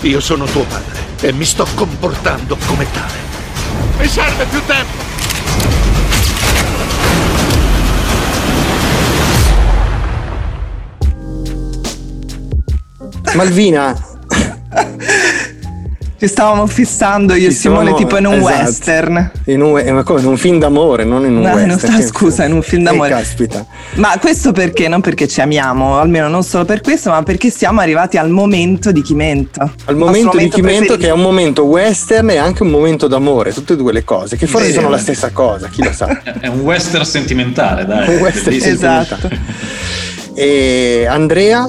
Io 0.01 0.21
sono 0.21 0.47
tuo 0.47 0.65
padre 0.65 0.99
e 1.21 1.33
mi 1.35 1.45
sto 1.45 1.67
comportando 1.75 2.57
come 2.65 2.87
tale. 2.93 3.13
Mi 3.99 4.09
serve 4.09 4.47
più 4.47 4.65
tempo! 4.65 5.09
Malvina, 13.35 13.95
Ci 16.21 16.27
stavamo 16.27 16.67
fissando 16.67 17.33
io 17.33 17.49
e 17.49 17.51
Simone 17.51 17.95
tipo 17.95 18.19
in 18.19 18.27
un 18.27 18.35
esatto. 18.35 18.63
western. 18.63 19.31
In 19.47 19.63
un, 19.63 19.79
eh, 19.79 20.03
come, 20.03 20.21
in 20.21 20.27
un 20.27 20.37
film 20.37 20.59
d'amore, 20.59 21.03
non 21.03 21.25
in 21.25 21.37
un 21.37 21.41
no, 21.41 21.55
western. 21.55 21.95
No, 21.95 22.03
scusa, 22.03 22.45
in 22.45 22.53
un 22.53 22.61
film 22.61 22.83
d'amore. 22.83 23.09
Eh, 23.09 23.13
caspita. 23.13 23.65
Ma 23.95 24.19
questo 24.21 24.53
perché? 24.53 24.87
Non 24.89 25.01
perché 25.01 25.27
ci 25.27 25.41
amiamo, 25.41 25.99
almeno 25.99 26.29
non 26.29 26.43
solo 26.43 26.67
per 26.67 26.83
questo, 26.83 27.09
ma 27.09 27.23
perché 27.23 27.49
siamo 27.49 27.81
arrivati 27.81 28.19
al 28.19 28.29
momento 28.29 28.93
di 28.93 29.01
Chimento. 29.01 29.73
Al 29.87 29.97
momento, 29.97 30.37
di 30.37 30.51
Chimento 30.51 30.99
che 30.99 31.07
è 31.07 31.11
un 31.11 31.23
momento 31.23 31.65
western 31.65 32.29
e 32.29 32.37
anche 32.37 32.65
un 32.65 32.69
momento 32.69 33.07
d'amore, 33.07 33.55
tutte 33.55 33.73
e 33.73 33.77
due 33.77 33.95
le 33.95 34.05
cose, 34.05 34.37
che 34.37 34.47
forse 34.47 34.73
sono 34.73 34.91
la 34.91 34.99
stessa 34.99 35.31
cosa, 35.31 35.69
chi 35.69 35.83
lo 35.83 35.93
sa. 35.93 36.21
è 36.39 36.49
un 36.49 36.61
western 36.61 37.07
sentimentale, 37.07 37.87
dai. 37.87 38.17
Un 38.17 38.21
western 38.21 38.57
esatto. 38.61 39.17
E 40.35 41.07
Andrea, 41.09 41.67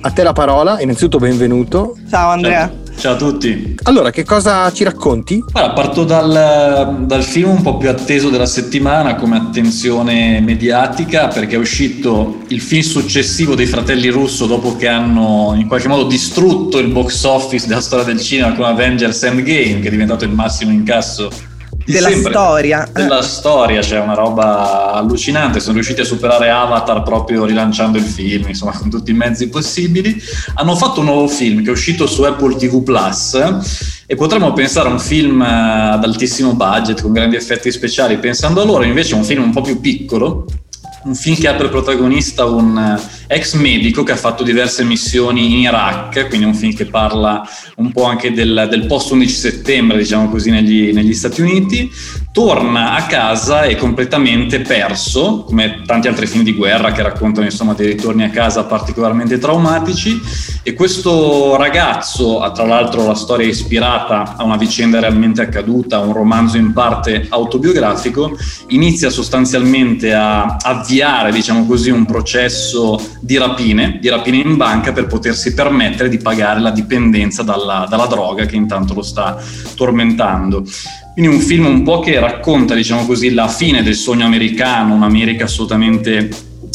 a 0.00 0.10
te 0.10 0.22
la 0.22 0.32
parola, 0.32 0.80
innanzitutto 0.80 1.18
benvenuto. 1.18 1.98
Ciao 2.08 2.30
Andrea. 2.30 2.66
Ciao. 2.66 2.79
Ciao 3.00 3.14
a 3.14 3.16
tutti. 3.16 3.76
Allora, 3.84 4.10
che 4.10 4.24
cosa 4.26 4.70
ci 4.72 4.84
racconti? 4.84 5.42
Allora, 5.52 5.72
parto 5.72 6.04
dal, 6.04 7.06
dal, 7.06 7.22
film 7.22 7.48
un 7.48 7.62
po' 7.62 7.78
più 7.78 7.88
atteso 7.88 8.28
della 8.28 8.44
settimana 8.44 9.14
come 9.14 9.38
attenzione 9.38 10.38
mediatica 10.40 11.28
perché 11.28 11.54
è 11.54 11.58
uscito 11.58 12.40
il 12.48 12.60
film 12.60 12.82
successivo 12.82 13.54
dei 13.54 13.64
fratelli 13.64 14.08
Russo 14.08 14.44
dopo 14.44 14.76
che 14.76 14.86
hanno 14.86 15.54
in 15.56 15.66
qualche 15.66 15.88
modo 15.88 16.04
distrutto 16.04 16.76
il 16.76 16.88
box 16.88 17.24
office 17.24 17.66
della 17.66 17.80
storia 17.80 18.04
del 18.04 18.20
cinema 18.20 18.52
con 18.52 18.66
Avengers 18.66 19.22
Endgame 19.22 19.80
che 19.80 19.88
è 19.88 19.90
diventato 19.90 20.24
il 20.26 20.32
massimo 20.32 20.70
incasso 20.70 21.30
della 21.84 22.08
sempre, 22.08 22.32
storia. 22.32 22.88
Della 22.92 23.22
storia, 23.22 23.80
c'è 23.80 23.88
cioè 23.88 24.00
una 24.00 24.14
roba 24.14 24.92
allucinante. 24.92 25.60
Sono 25.60 25.74
riusciti 25.74 26.00
a 26.00 26.04
superare 26.04 26.50
Avatar 26.50 27.02
proprio 27.02 27.44
rilanciando 27.44 27.98
il 27.98 28.04
film, 28.04 28.48
insomma, 28.48 28.72
con 28.72 28.90
tutti 28.90 29.10
i 29.10 29.14
mezzi 29.14 29.48
possibili. 29.48 30.20
Hanno 30.54 30.76
fatto 30.76 31.00
un 31.00 31.06
nuovo 31.06 31.28
film 31.28 31.62
che 31.62 31.68
è 31.68 31.72
uscito 31.72 32.06
su 32.06 32.22
Apple 32.22 32.56
TV 32.56 32.82
Plus. 32.82 33.38
E 34.06 34.14
potremmo 34.16 34.52
pensare 34.52 34.88
a 34.88 34.92
un 34.92 34.98
film 34.98 35.40
eh, 35.40 35.46
ad 35.46 36.04
altissimo 36.04 36.54
budget, 36.54 37.00
con 37.00 37.12
grandi 37.12 37.36
effetti 37.36 37.70
speciali. 37.70 38.18
Pensando 38.18 38.60
a 38.60 38.64
loro, 38.64 38.82
invece, 38.84 39.14
è 39.14 39.16
un 39.16 39.24
film 39.24 39.42
un 39.42 39.52
po' 39.52 39.60
più 39.60 39.80
piccolo, 39.80 40.46
un 41.04 41.14
film 41.14 41.36
che 41.36 41.48
ha 41.48 41.54
per 41.54 41.68
protagonista 41.70 42.44
un 42.44 42.98
ex 43.32 43.54
medico 43.54 44.02
che 44.02 44.10
ha 44.10 44.16
fatto 44.16 44.42
diverse 44.42 44.82
missioni 44.82 45.52
in 45.52 45.58
Iraq, 45.60 46.26
quindi 46.26 46.46
un 46.46 46.54
film 46.54 46.74
che 46.74 46.86
parla 46.86 47.48
un 47.76 47.92
po' 47.92 48.02
anche 48.02 48.32
del, 48.32 48.66
del 48.68 48.86
post 48.86 49.12
11 49.12 49.32
settembre, 49.32 49.98
diciamo 49.98 50.28
così, 50.28 50.50
negli, 50.50 50.92
negli 50.92 51.14
Stati 51.14 51.40
Uniti, 51.40 51.88
torna 52.32 52.94
a 52.94 53.06
casa 53.06 53.64
e 53.64 53.74
completamente 53.74 54.60
perso, 54.60 55.42
come 55.42 55.82
tanti 55.84 56.06
altri 56.06 56.26
film 56.26 56.44
di 56.44 56.54
guerra 56.54 56.92
che 56.92 57.02
raccontano 57.02 57.44
insomma 57.44 57.74
dei 57.74 57.88
ritorni 57.88 58.22
a 58.22 58.30
casa 58.30 58.64
particolarmente 58.64 59.38
traumatici 59.38 60.20
e 60.62 60.74
questo 60.74 61.56
ragazzo, 61.56 62.48
tra 62.54 62.64
l'altro 62.64 63.04
la 63.04 63.14
storia 63.14 63.46
è 63.46 63.48
ispirata 63.48 64.36
a 64.36 64.44
una 64.44 64.56
vicenda 64.56 65.00
realmente 65.00 65.42
accaduta, 65.42 65.98
un 65.98 66.12
romanzo 66.12 66.56
in 66.56 66.72
parte 66.72 67.26
autobiografico, 67.28 68.36
inizia 68.68 69.10
sostanzialmente 69.10 70.14
a 70.14 70.56
avviare, 70.62 71.32
diciamo 71.32 71.66
così, 71.66 71.90
un 71.90 72.04
processo 72.04 73.00
di 73.18 73.38
rapine, 73.38 73.98
di 74.00 74.08
rapine 74.08 74.36
in 74.36 74.56
banca 74.56 74.92
per 74.92 75.06
potersi 75.06 75.52
permettere 75.52 76.08
di 76.08 76.18
pagare 76.18 76.60
la 76.60 76.70
dipendenza 76.70 77.42
dalla, 77.42 77.86
dalla 77.88 78.06
droga 78.06 78.44
che 78.44 78.54
intanto 78.54 78.94
lo 78.94 79.02
sta 79.02 79.36
tormentando. 79.74 80.64
Quindi 81.12 81.34
un 81.34 81.40
film 81.40 81.66
un 81.66 81.82
po' 81.82 82.00
che 82.00 82.18
racconta, 82.18 82.74
diciamo 82.74 83.04
così, 83.04 83.32
la 83.32 83.48
fine 83.48 83.82
del 83.82 83.94
sogno 83.94 84.24
americano, 84.24 84.94
un'America 84.94 85.44
assolutamente 85.44 86.28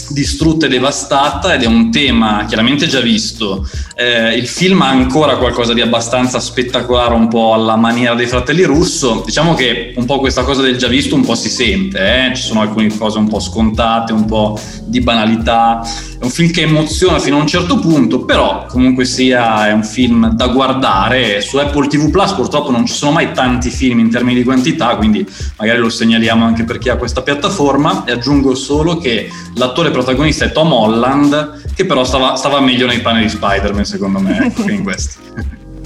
distrutta 0.10 0.66
e 0.66 0.70
devastata 0.70 1.54
ed 1.54 1.64
è 1.64 1.66
un 1.66 1.92
tema 1.92 2.46
chiaramente 2.48 2.88
già 2.88 3.00
visto. 3.00 3.68
Eh, 3.96 4.36
il 4.36 4.48
film 4.48 4.82
ha 4.82 4.90
ancora 4.90 5.38
qualcosa 5.38 5.74
di 5.74 5.82
abbastanza 5.82 6.40
spettacolare, 6.40 7.14
un 7.14 7.28
po' 7.28 7.54
alla 7.54 7.76
maniera 7.76 8.14
dei 8.14 8.28
fratelli 8.28 8.64
russo. 8.64 9.24
Diciamo 9.26 9.54
che 9.54 9.94
un 9.96 10.06
po' 10.06 10.20
questa 10.20 10.44
cosa 10.44 10.62
del 10.62 10.78
già 10.78 10.88
visto 10.88 11.16
un 11.16 11.24
po' 11.24 11.36
si 11.36 11.50
sente, 11.50 12.28
eh? 12.28 12.36
ci 12.36 12.44
sono 12.44 12.62
alcune 12.62 12.96
cose 12.96 13.18
un 13.18 13.28
po' 13.28 13.40
scontate, 13.40 14.14
un 14.14 14.26
po' 14.26 14.60
di 14.86 15.02
banalità. 15.02 15.82
È 16.20 16.24
un 16.24 16.30
film 16.30 16.52
che 16.52 16.62
emoziona 16.62 17.20
fino 17.20 17.38
a 17.38 17.42
un 17.42 17.48
certo 17.48 17.80
punto, 17.80 18.26
però 18.26 18.66
comunque 18.68 19.06
sia 19.06 19.68
è 19.68 19.72
un 19.72 19.84
film 19.84 20.30
da 20.34 20.48
guardare. 20.48 21.42
Su 21.42 21.58
Apple 21.58 21.88
TV 21.88 22.10
Plus 22.10 22.34
purtroppo 22.34 22.72
non 22.72 22.86
ci 22.86 22.94
sono 22.94 23.12
mai 23.12 23.32
tanti 23.32 23.70
film 23.70 24.00
in 24.00 24.10
termini 24.10 24.40
di 24.40 24.44
quantità, 24.44 24.96
quindi 24.96 25.26
magari 25.58 25.80
lo 25.80 25.90
segnaliamo 25.90 26.46
anche 26.46 26.64
per 26.64 26.78
chi 26.78 26.90
ha 26.90 26.98
questa 26.98 27.22
piattaforma 27.22 28.04
e 28.06 28.12
aggiungo 28.12 28.56
solo 28.56 28.98
che 28.98 29.30
l'attore 29.56 29.85
protagonista 29.92 30.46
è 30.46 30.52
Tom 30.52 30.72
Holland, 30.72 31.74
che 31.76 31.86
però 31.86 32.04
stava, 32.04 32.36
stava 32.36 32.60
meglio 32.60 32.88
nei 32.88 33.00
panni 33.00 33.24
di 33.24 33.30
Spider-Man, 33.30 33.86
secondo 33.86 34.20
me, 34.20 34.46
ecco, 34.46 34.70
in 34.70 34.84
questo. 34.84 35.20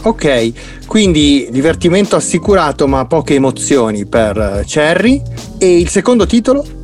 Ok, 0.02 0.86
quindi 0.86 1.50
divertimento 1.52 2.16
assicurato 2.16 2.88
ma 2.88 3.06
poche 3.06 3.36
emozioni 3.36 4.06
per 4.06 4.64
Cherry. 4.66 5.22
E 5.58 5.80
il 5.80 5.90
secondo 5.90 6.26
titolo? 6.26 6.79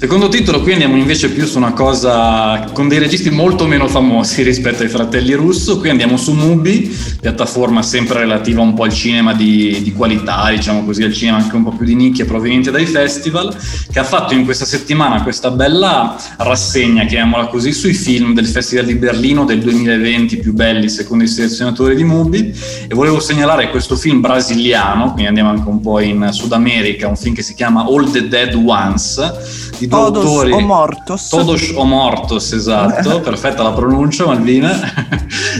Secondo 0.00 0.28
titolo 0.28 0.62
qui 0.62 0.74
andiamo 0.74 0.96
invece 0.96 1.28
più 1.28 1.44
su 1.44 1.56
una 1.56 1.72
cosa 1.72 2.70
con 2.72 2.86
dei 2.86 3.00
registi 3.00 3.30
molto 3.30 3.66
meno 3.66 3.88
famosi 3.88 4.44
rispetto 4.44 4.84
ai 4.84 4.88
fratelli 4.88 5.32
Russo, 5.32 5.80
qui 5.80 5.90
andiamo 5.90 6.16
su 6.16 6.34
Mubi, 6.34 6.96
piattaforma 7.20 7.82
sempre 7.82 8.20
relativa 8.20 8.62
un 8.62 8.74
po' 8.74 8.84
al 8.84 8.92
cinema 8.92 9.34
di, 9.34 9.80
di 9.82 9.92
qualità, 9.92 10.50
diciamo 10.50 10.84
così, 10.84 11.02
al 11.02 11.12
cinema 11.12 11.38
anche 11.38 11.56
un 11.56 11.64
po' 11.64 11.72
più 11.72 11.84
di 11.84 11.96
nicchia 11.96 12.24
proveniente 12.26 12.70
dai 12.70 12.86
festival, 12.86 13.52
che 13.90 13.98
ha 13.98 14.04
fatto 14.04 14.34
in 14.34 14.44
questa 14.44 14.64
settimana 14.64 15.24
questa 15.24 15.50
bella 15.50 16.16
rassegna, 16.36 17.04
chiamiamola 17.04 17.48
così, 17.48 17.72
sui 17.72 17.92
film 17.92 18.34
del 18.34 18.46
Festival 18.46 18.84
di 18.84 18.94
Berlino 18.94 19.44
del 19.44 19.58
2020 19.58 20.36
più 20.36 20.52
belli 20.52 20.88
secondo 20.88 21.24
i 21.24 21.28
selezionatori 21.28 21.96
di 21.96 22.04
Mubi. 22.04 22.54
E 22.86 22.94
volevo 22.94 23.18
segnalare 23.18 23.68
questo 23.68 23.96
film 23.96 24.20
brasiliano, 24.20 25.06
quindi 25.06 25.26
andiamo 25.26 25.50
anche 25.50 25.68
un 25.68 25.80
po' 25.80 25.98
in 25.98 26.28
Sud 26.30 26.52
America, 26.52 27.08
un 27.08 27.16
film 27.16 27.34
che 27.34 27.42
si 27.42 27.54
chiama 27.54 27.84
All 27.84 28.08
the 28.12 28.28
Dead 28.28 28.54
Ones 28.54 29.66
di 29.88 29.94
due 29.94 29.98
Todos 29.98 30.24
autori. 30.24 30.52
o 30.52 30.60
Mortos. 30.60 31.28
Todos 31.28 31.72
o 31.74 31.84
Mortos, 31.84 32.52
esatto, 32.52 33.20
perfetta 33.24 33.62
la 33.62 33.72
pronuncia 33.72 34.26
Malvina, 34.26 34.70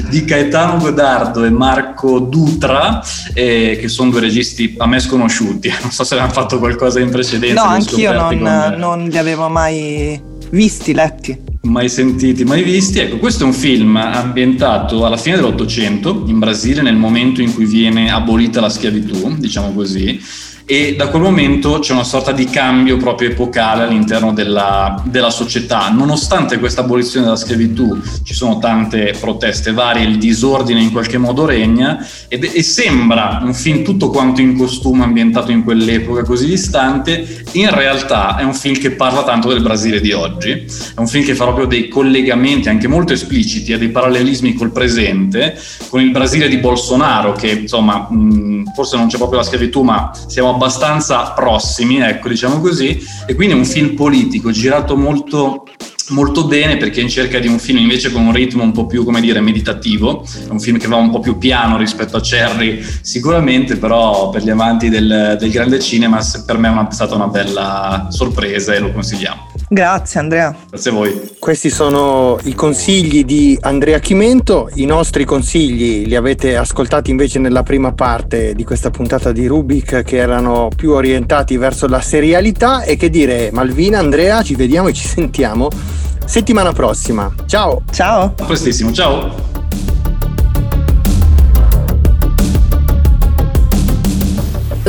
di 0.08 0.24
Gaetano 0.24 0.78
Godardo 0.78 1.44
e 1.44 1.50
Marco 1.50 2.18
Dutra, 2.18 3.02
eh, 3.32 3.78
che 3.80 3.88
sono 3.88 4.10
due 4.10 4.20
registi 4.20 4.74
a 4.76 4.86
me 4.86 5.00
sconosciuti, 5.00 5.72
non 5.80 5.90
so 5.90 6.04
se 6.04 6.18
hanno 6.18 6.30
fatto 6.32 6.58
qualcosa 6.58 7.00
in 7.00 7.10
precedenza. 7.10 7.64
No, 7.64 7.70
anch'io 7.70 8.12
non, 8.12 8.38
con- 8.38 8.74
non 8.78 9.04
li 9.04 9.18
avevo 9.18 9.48
mai 9.48 10.20
visti, 10.50 10.92
letti. 10.92 11.36
mai 11.62 11.88
sentiti, 11.88 12.44
mai 12.44 12.62
visti. 12.62 12.98
Ecco, 12.98 13.18
questo 13.18 13.44
è 13.44 13.46
un 13.46 13.52
film 13.52 13.96
ambientato 13.96 15.04
alla 15.04 15.16
fine 15.16 15.36
dell'Ottocento 15.36 16.24
in 16.26 16.38
Brasile, 16.38 16.82
nel 16.82 16.96
momento 16.96 17.40
in 17.40 17.54
cui 17.54 17.64
viene 17.64 18.10
abolita 18.12 18.60
la 18.60 18.68
schiavitù, 18.68 19.36
diciamo 19.38 19.72
così. 19.72 20.20
E 20.70 20.96
da 20.96 21.08
quel 21.08 21.22
momento 21.22 21.78
c'è 21.78 21.94
una 21.94 22.04
sorta 22.04 22.30
di 22.30 22.44
cambio 22.44 22.98
proprio 22.98 23.30
epocale 23.30 23.84
all'interno 23.84 24.34
della, 24.34 25.02
della 25.06 25.30
società. 25.30 25.88
Nonostante 25.88 26.58
questa 26.58 26.82
abolizione 26.82 27.24
della 27.24 27.38
schiavitù, 27.38 27.98
ci 28.22 28.34
sono 28.34 28.58
tante 28.58 29.16
proteste 29.18 29.72
varie, 29.72 30.04
il 30.04 30.18
disordine 30.18 30.82
in 30.82 30.92
qualche 30.92 31.16
modo 31.16 31.46
regna 31.46 32.06
ed- 32.28 32.50
e 32.52 32.62
sembra 32.62 33.40
un 33.42 33.54
film 33.54 33.82
tutto 33.82 34.10
quanto 34.10 34.42
in 34.42 34.58
costume 34.58 35.04
ambientato 35.04 35.52
in 35.52 35.64
quell'epoca 35.64 36.22
così 36.22 36.44
distante. 36.44 37.44
In 37.52 37.70
realtà 37.70 38.36
è 38.36 38.42
un 38.42 38.52
film 38.52 38.78
che 38.78 38.90
parla 38.90 39.22
tanto 39.22 39.48
del 39.48 39.62
Brasile 39.62 40.02
di 40.02 40.12
oggi, 40.12 40.50
è 40.50 41.00
un 41.00 41.08
film 41.08 41.24
che 41.24 41.34
fa 41.34 41.44
proprio 41.44 41.64
dei 41.64 41.88
collegamenti 41.88 42.68
anche 42.68 42.88
molto 42.88 43.14
espliciti 43.14 43.72
e 43.72 43.78
dei 43.78 43.88
parallelismi 43.88 44.52
col 44.52 44.70
presente, 44.70 45.58
con 45.88 46.02
il 46.02 46.10
Brasile 46.10 46.46
di 46.46 46.58
Bolsonaro, 46.58 47.32
che 47.32 47.52
insomma 47.52 48.06
mh, 48.10 48.74
forse 48.74 48.98
non 48.98 49.06
c'è 49.06 49.16
proprio 49.16 49.38
la 49.38 49.46
schiavitù, 49.46 49.80
ma 49.80 50.10
siamo 50.26 50.56
abbastanza 50.58 51.30
prossimi, 51.30 52.00
ecco, 52.00 52.28
diciamo 52.28 52.60
così, 52.60 53.00
e 53.26 53.34
quindi 53.34 53.54
è 53.54 53.56
un 53.56 53.64
film 53.64 53.94
politico 53.94 54.50
girato 54.50 54.96
molto 54.96 55.64
molto 56.10 56.46
bene 56.46 56.78
perché 56.78 57.00
è 57.00 57.02
in 57.02 57.10
cerca 57.10 57.38
di 57.38 57.48
un 57.48 57.58
film 57.58 57.78
invece 57.78 58.10
con 58.10 58.24
un 58.24 58.32
ritmo 58.32 58.62
un 58.62 58.72
po' 58.72 58.86
più, 58.86 59.04
come 59.04 59.20
dire, 59.20 59.40
meditativo, 59.40 60.24
è 60.24 60.50
un 60.50 60.58
film 60.58 60.78
che 60.78 60.88
va 60.88 60.96
un 60.96 61.10
po' 61.10 61.20
più 61.20 61.36
piano 61.36 61.76
rispetto 61.76 62.16
a 62.16 62.20
Cherry 62.20 62.82
sicuramente, 63.02 63.76
però 63.76 64.30
per 64.30 64.42
gli 64.42 64.50
amanti 64.50 64.88
del, 64.88 65.36
del 65.38 65.50
grande 65.50 65.80
cinema 65.80 66.18
per 66.46 66.56
me 66.56 66.68
è 66.68 66.70
una- 66.70 66.90
stata 66.90 67.14
una 67.14 67.26
bella 67.28 68.06
sorpresa 68.10 68.72
e 68.72 68.78
lo 68.78 68.90
consigliamo. 68.90 69.50
Grazie 69.68 70.20
Andrea. 70.20 70.54
Grazie 70.70 70.90
a 70.90 70.94
voi. 70.94 71.30
Questi 71.38 71.70
sono 71.70 72.38
i 72.44 72.54
consigli 72.54 73.24
di 73.24 73.56
Andrea 73.60 73.98
Chimento, 73.98 74.70
i 74.74 74.86
nostri 74.86 75.24
consigli 75.24 76.06
li 76.06 76.16
avete 76.16 76.56
ascoltati 76.56 77.10
invece 77.10 77.38
nella 77.38 77.62
prima 77.62 77.92
parte 77.92 78.54
di 78.54 78.64
questa 78.64 78.90
puntata 78.90 79.30
di 79.32 79.46
Rubik 79.46 80.02
che 80.02 80.16
erano 80.16 80.68
più 80.74 80.92
orientati 80.92 81.56
verso 81.56 81.86
la 81.86 82.00
serialità 82.00 82.82
e 82.82 82.96
che 82.96 83.10
dire 83.10 83.50
Malvina, 83.52 83.98
Andrea, 83.98 84.42
ci 84.42 84.54
vediamo 84.54 84.88
e 84.88 84.92
ci 84.92 85.06
sentiamo 85.06 85.68
settimana 86.24 86.72
prossima. 86.72 87.32
Ciao! 87.46 87.82
Ciao. 87.90 88.34
A 88.38 88.44
prestissimo, 88.44 88.92
ciao! 88.92 89.47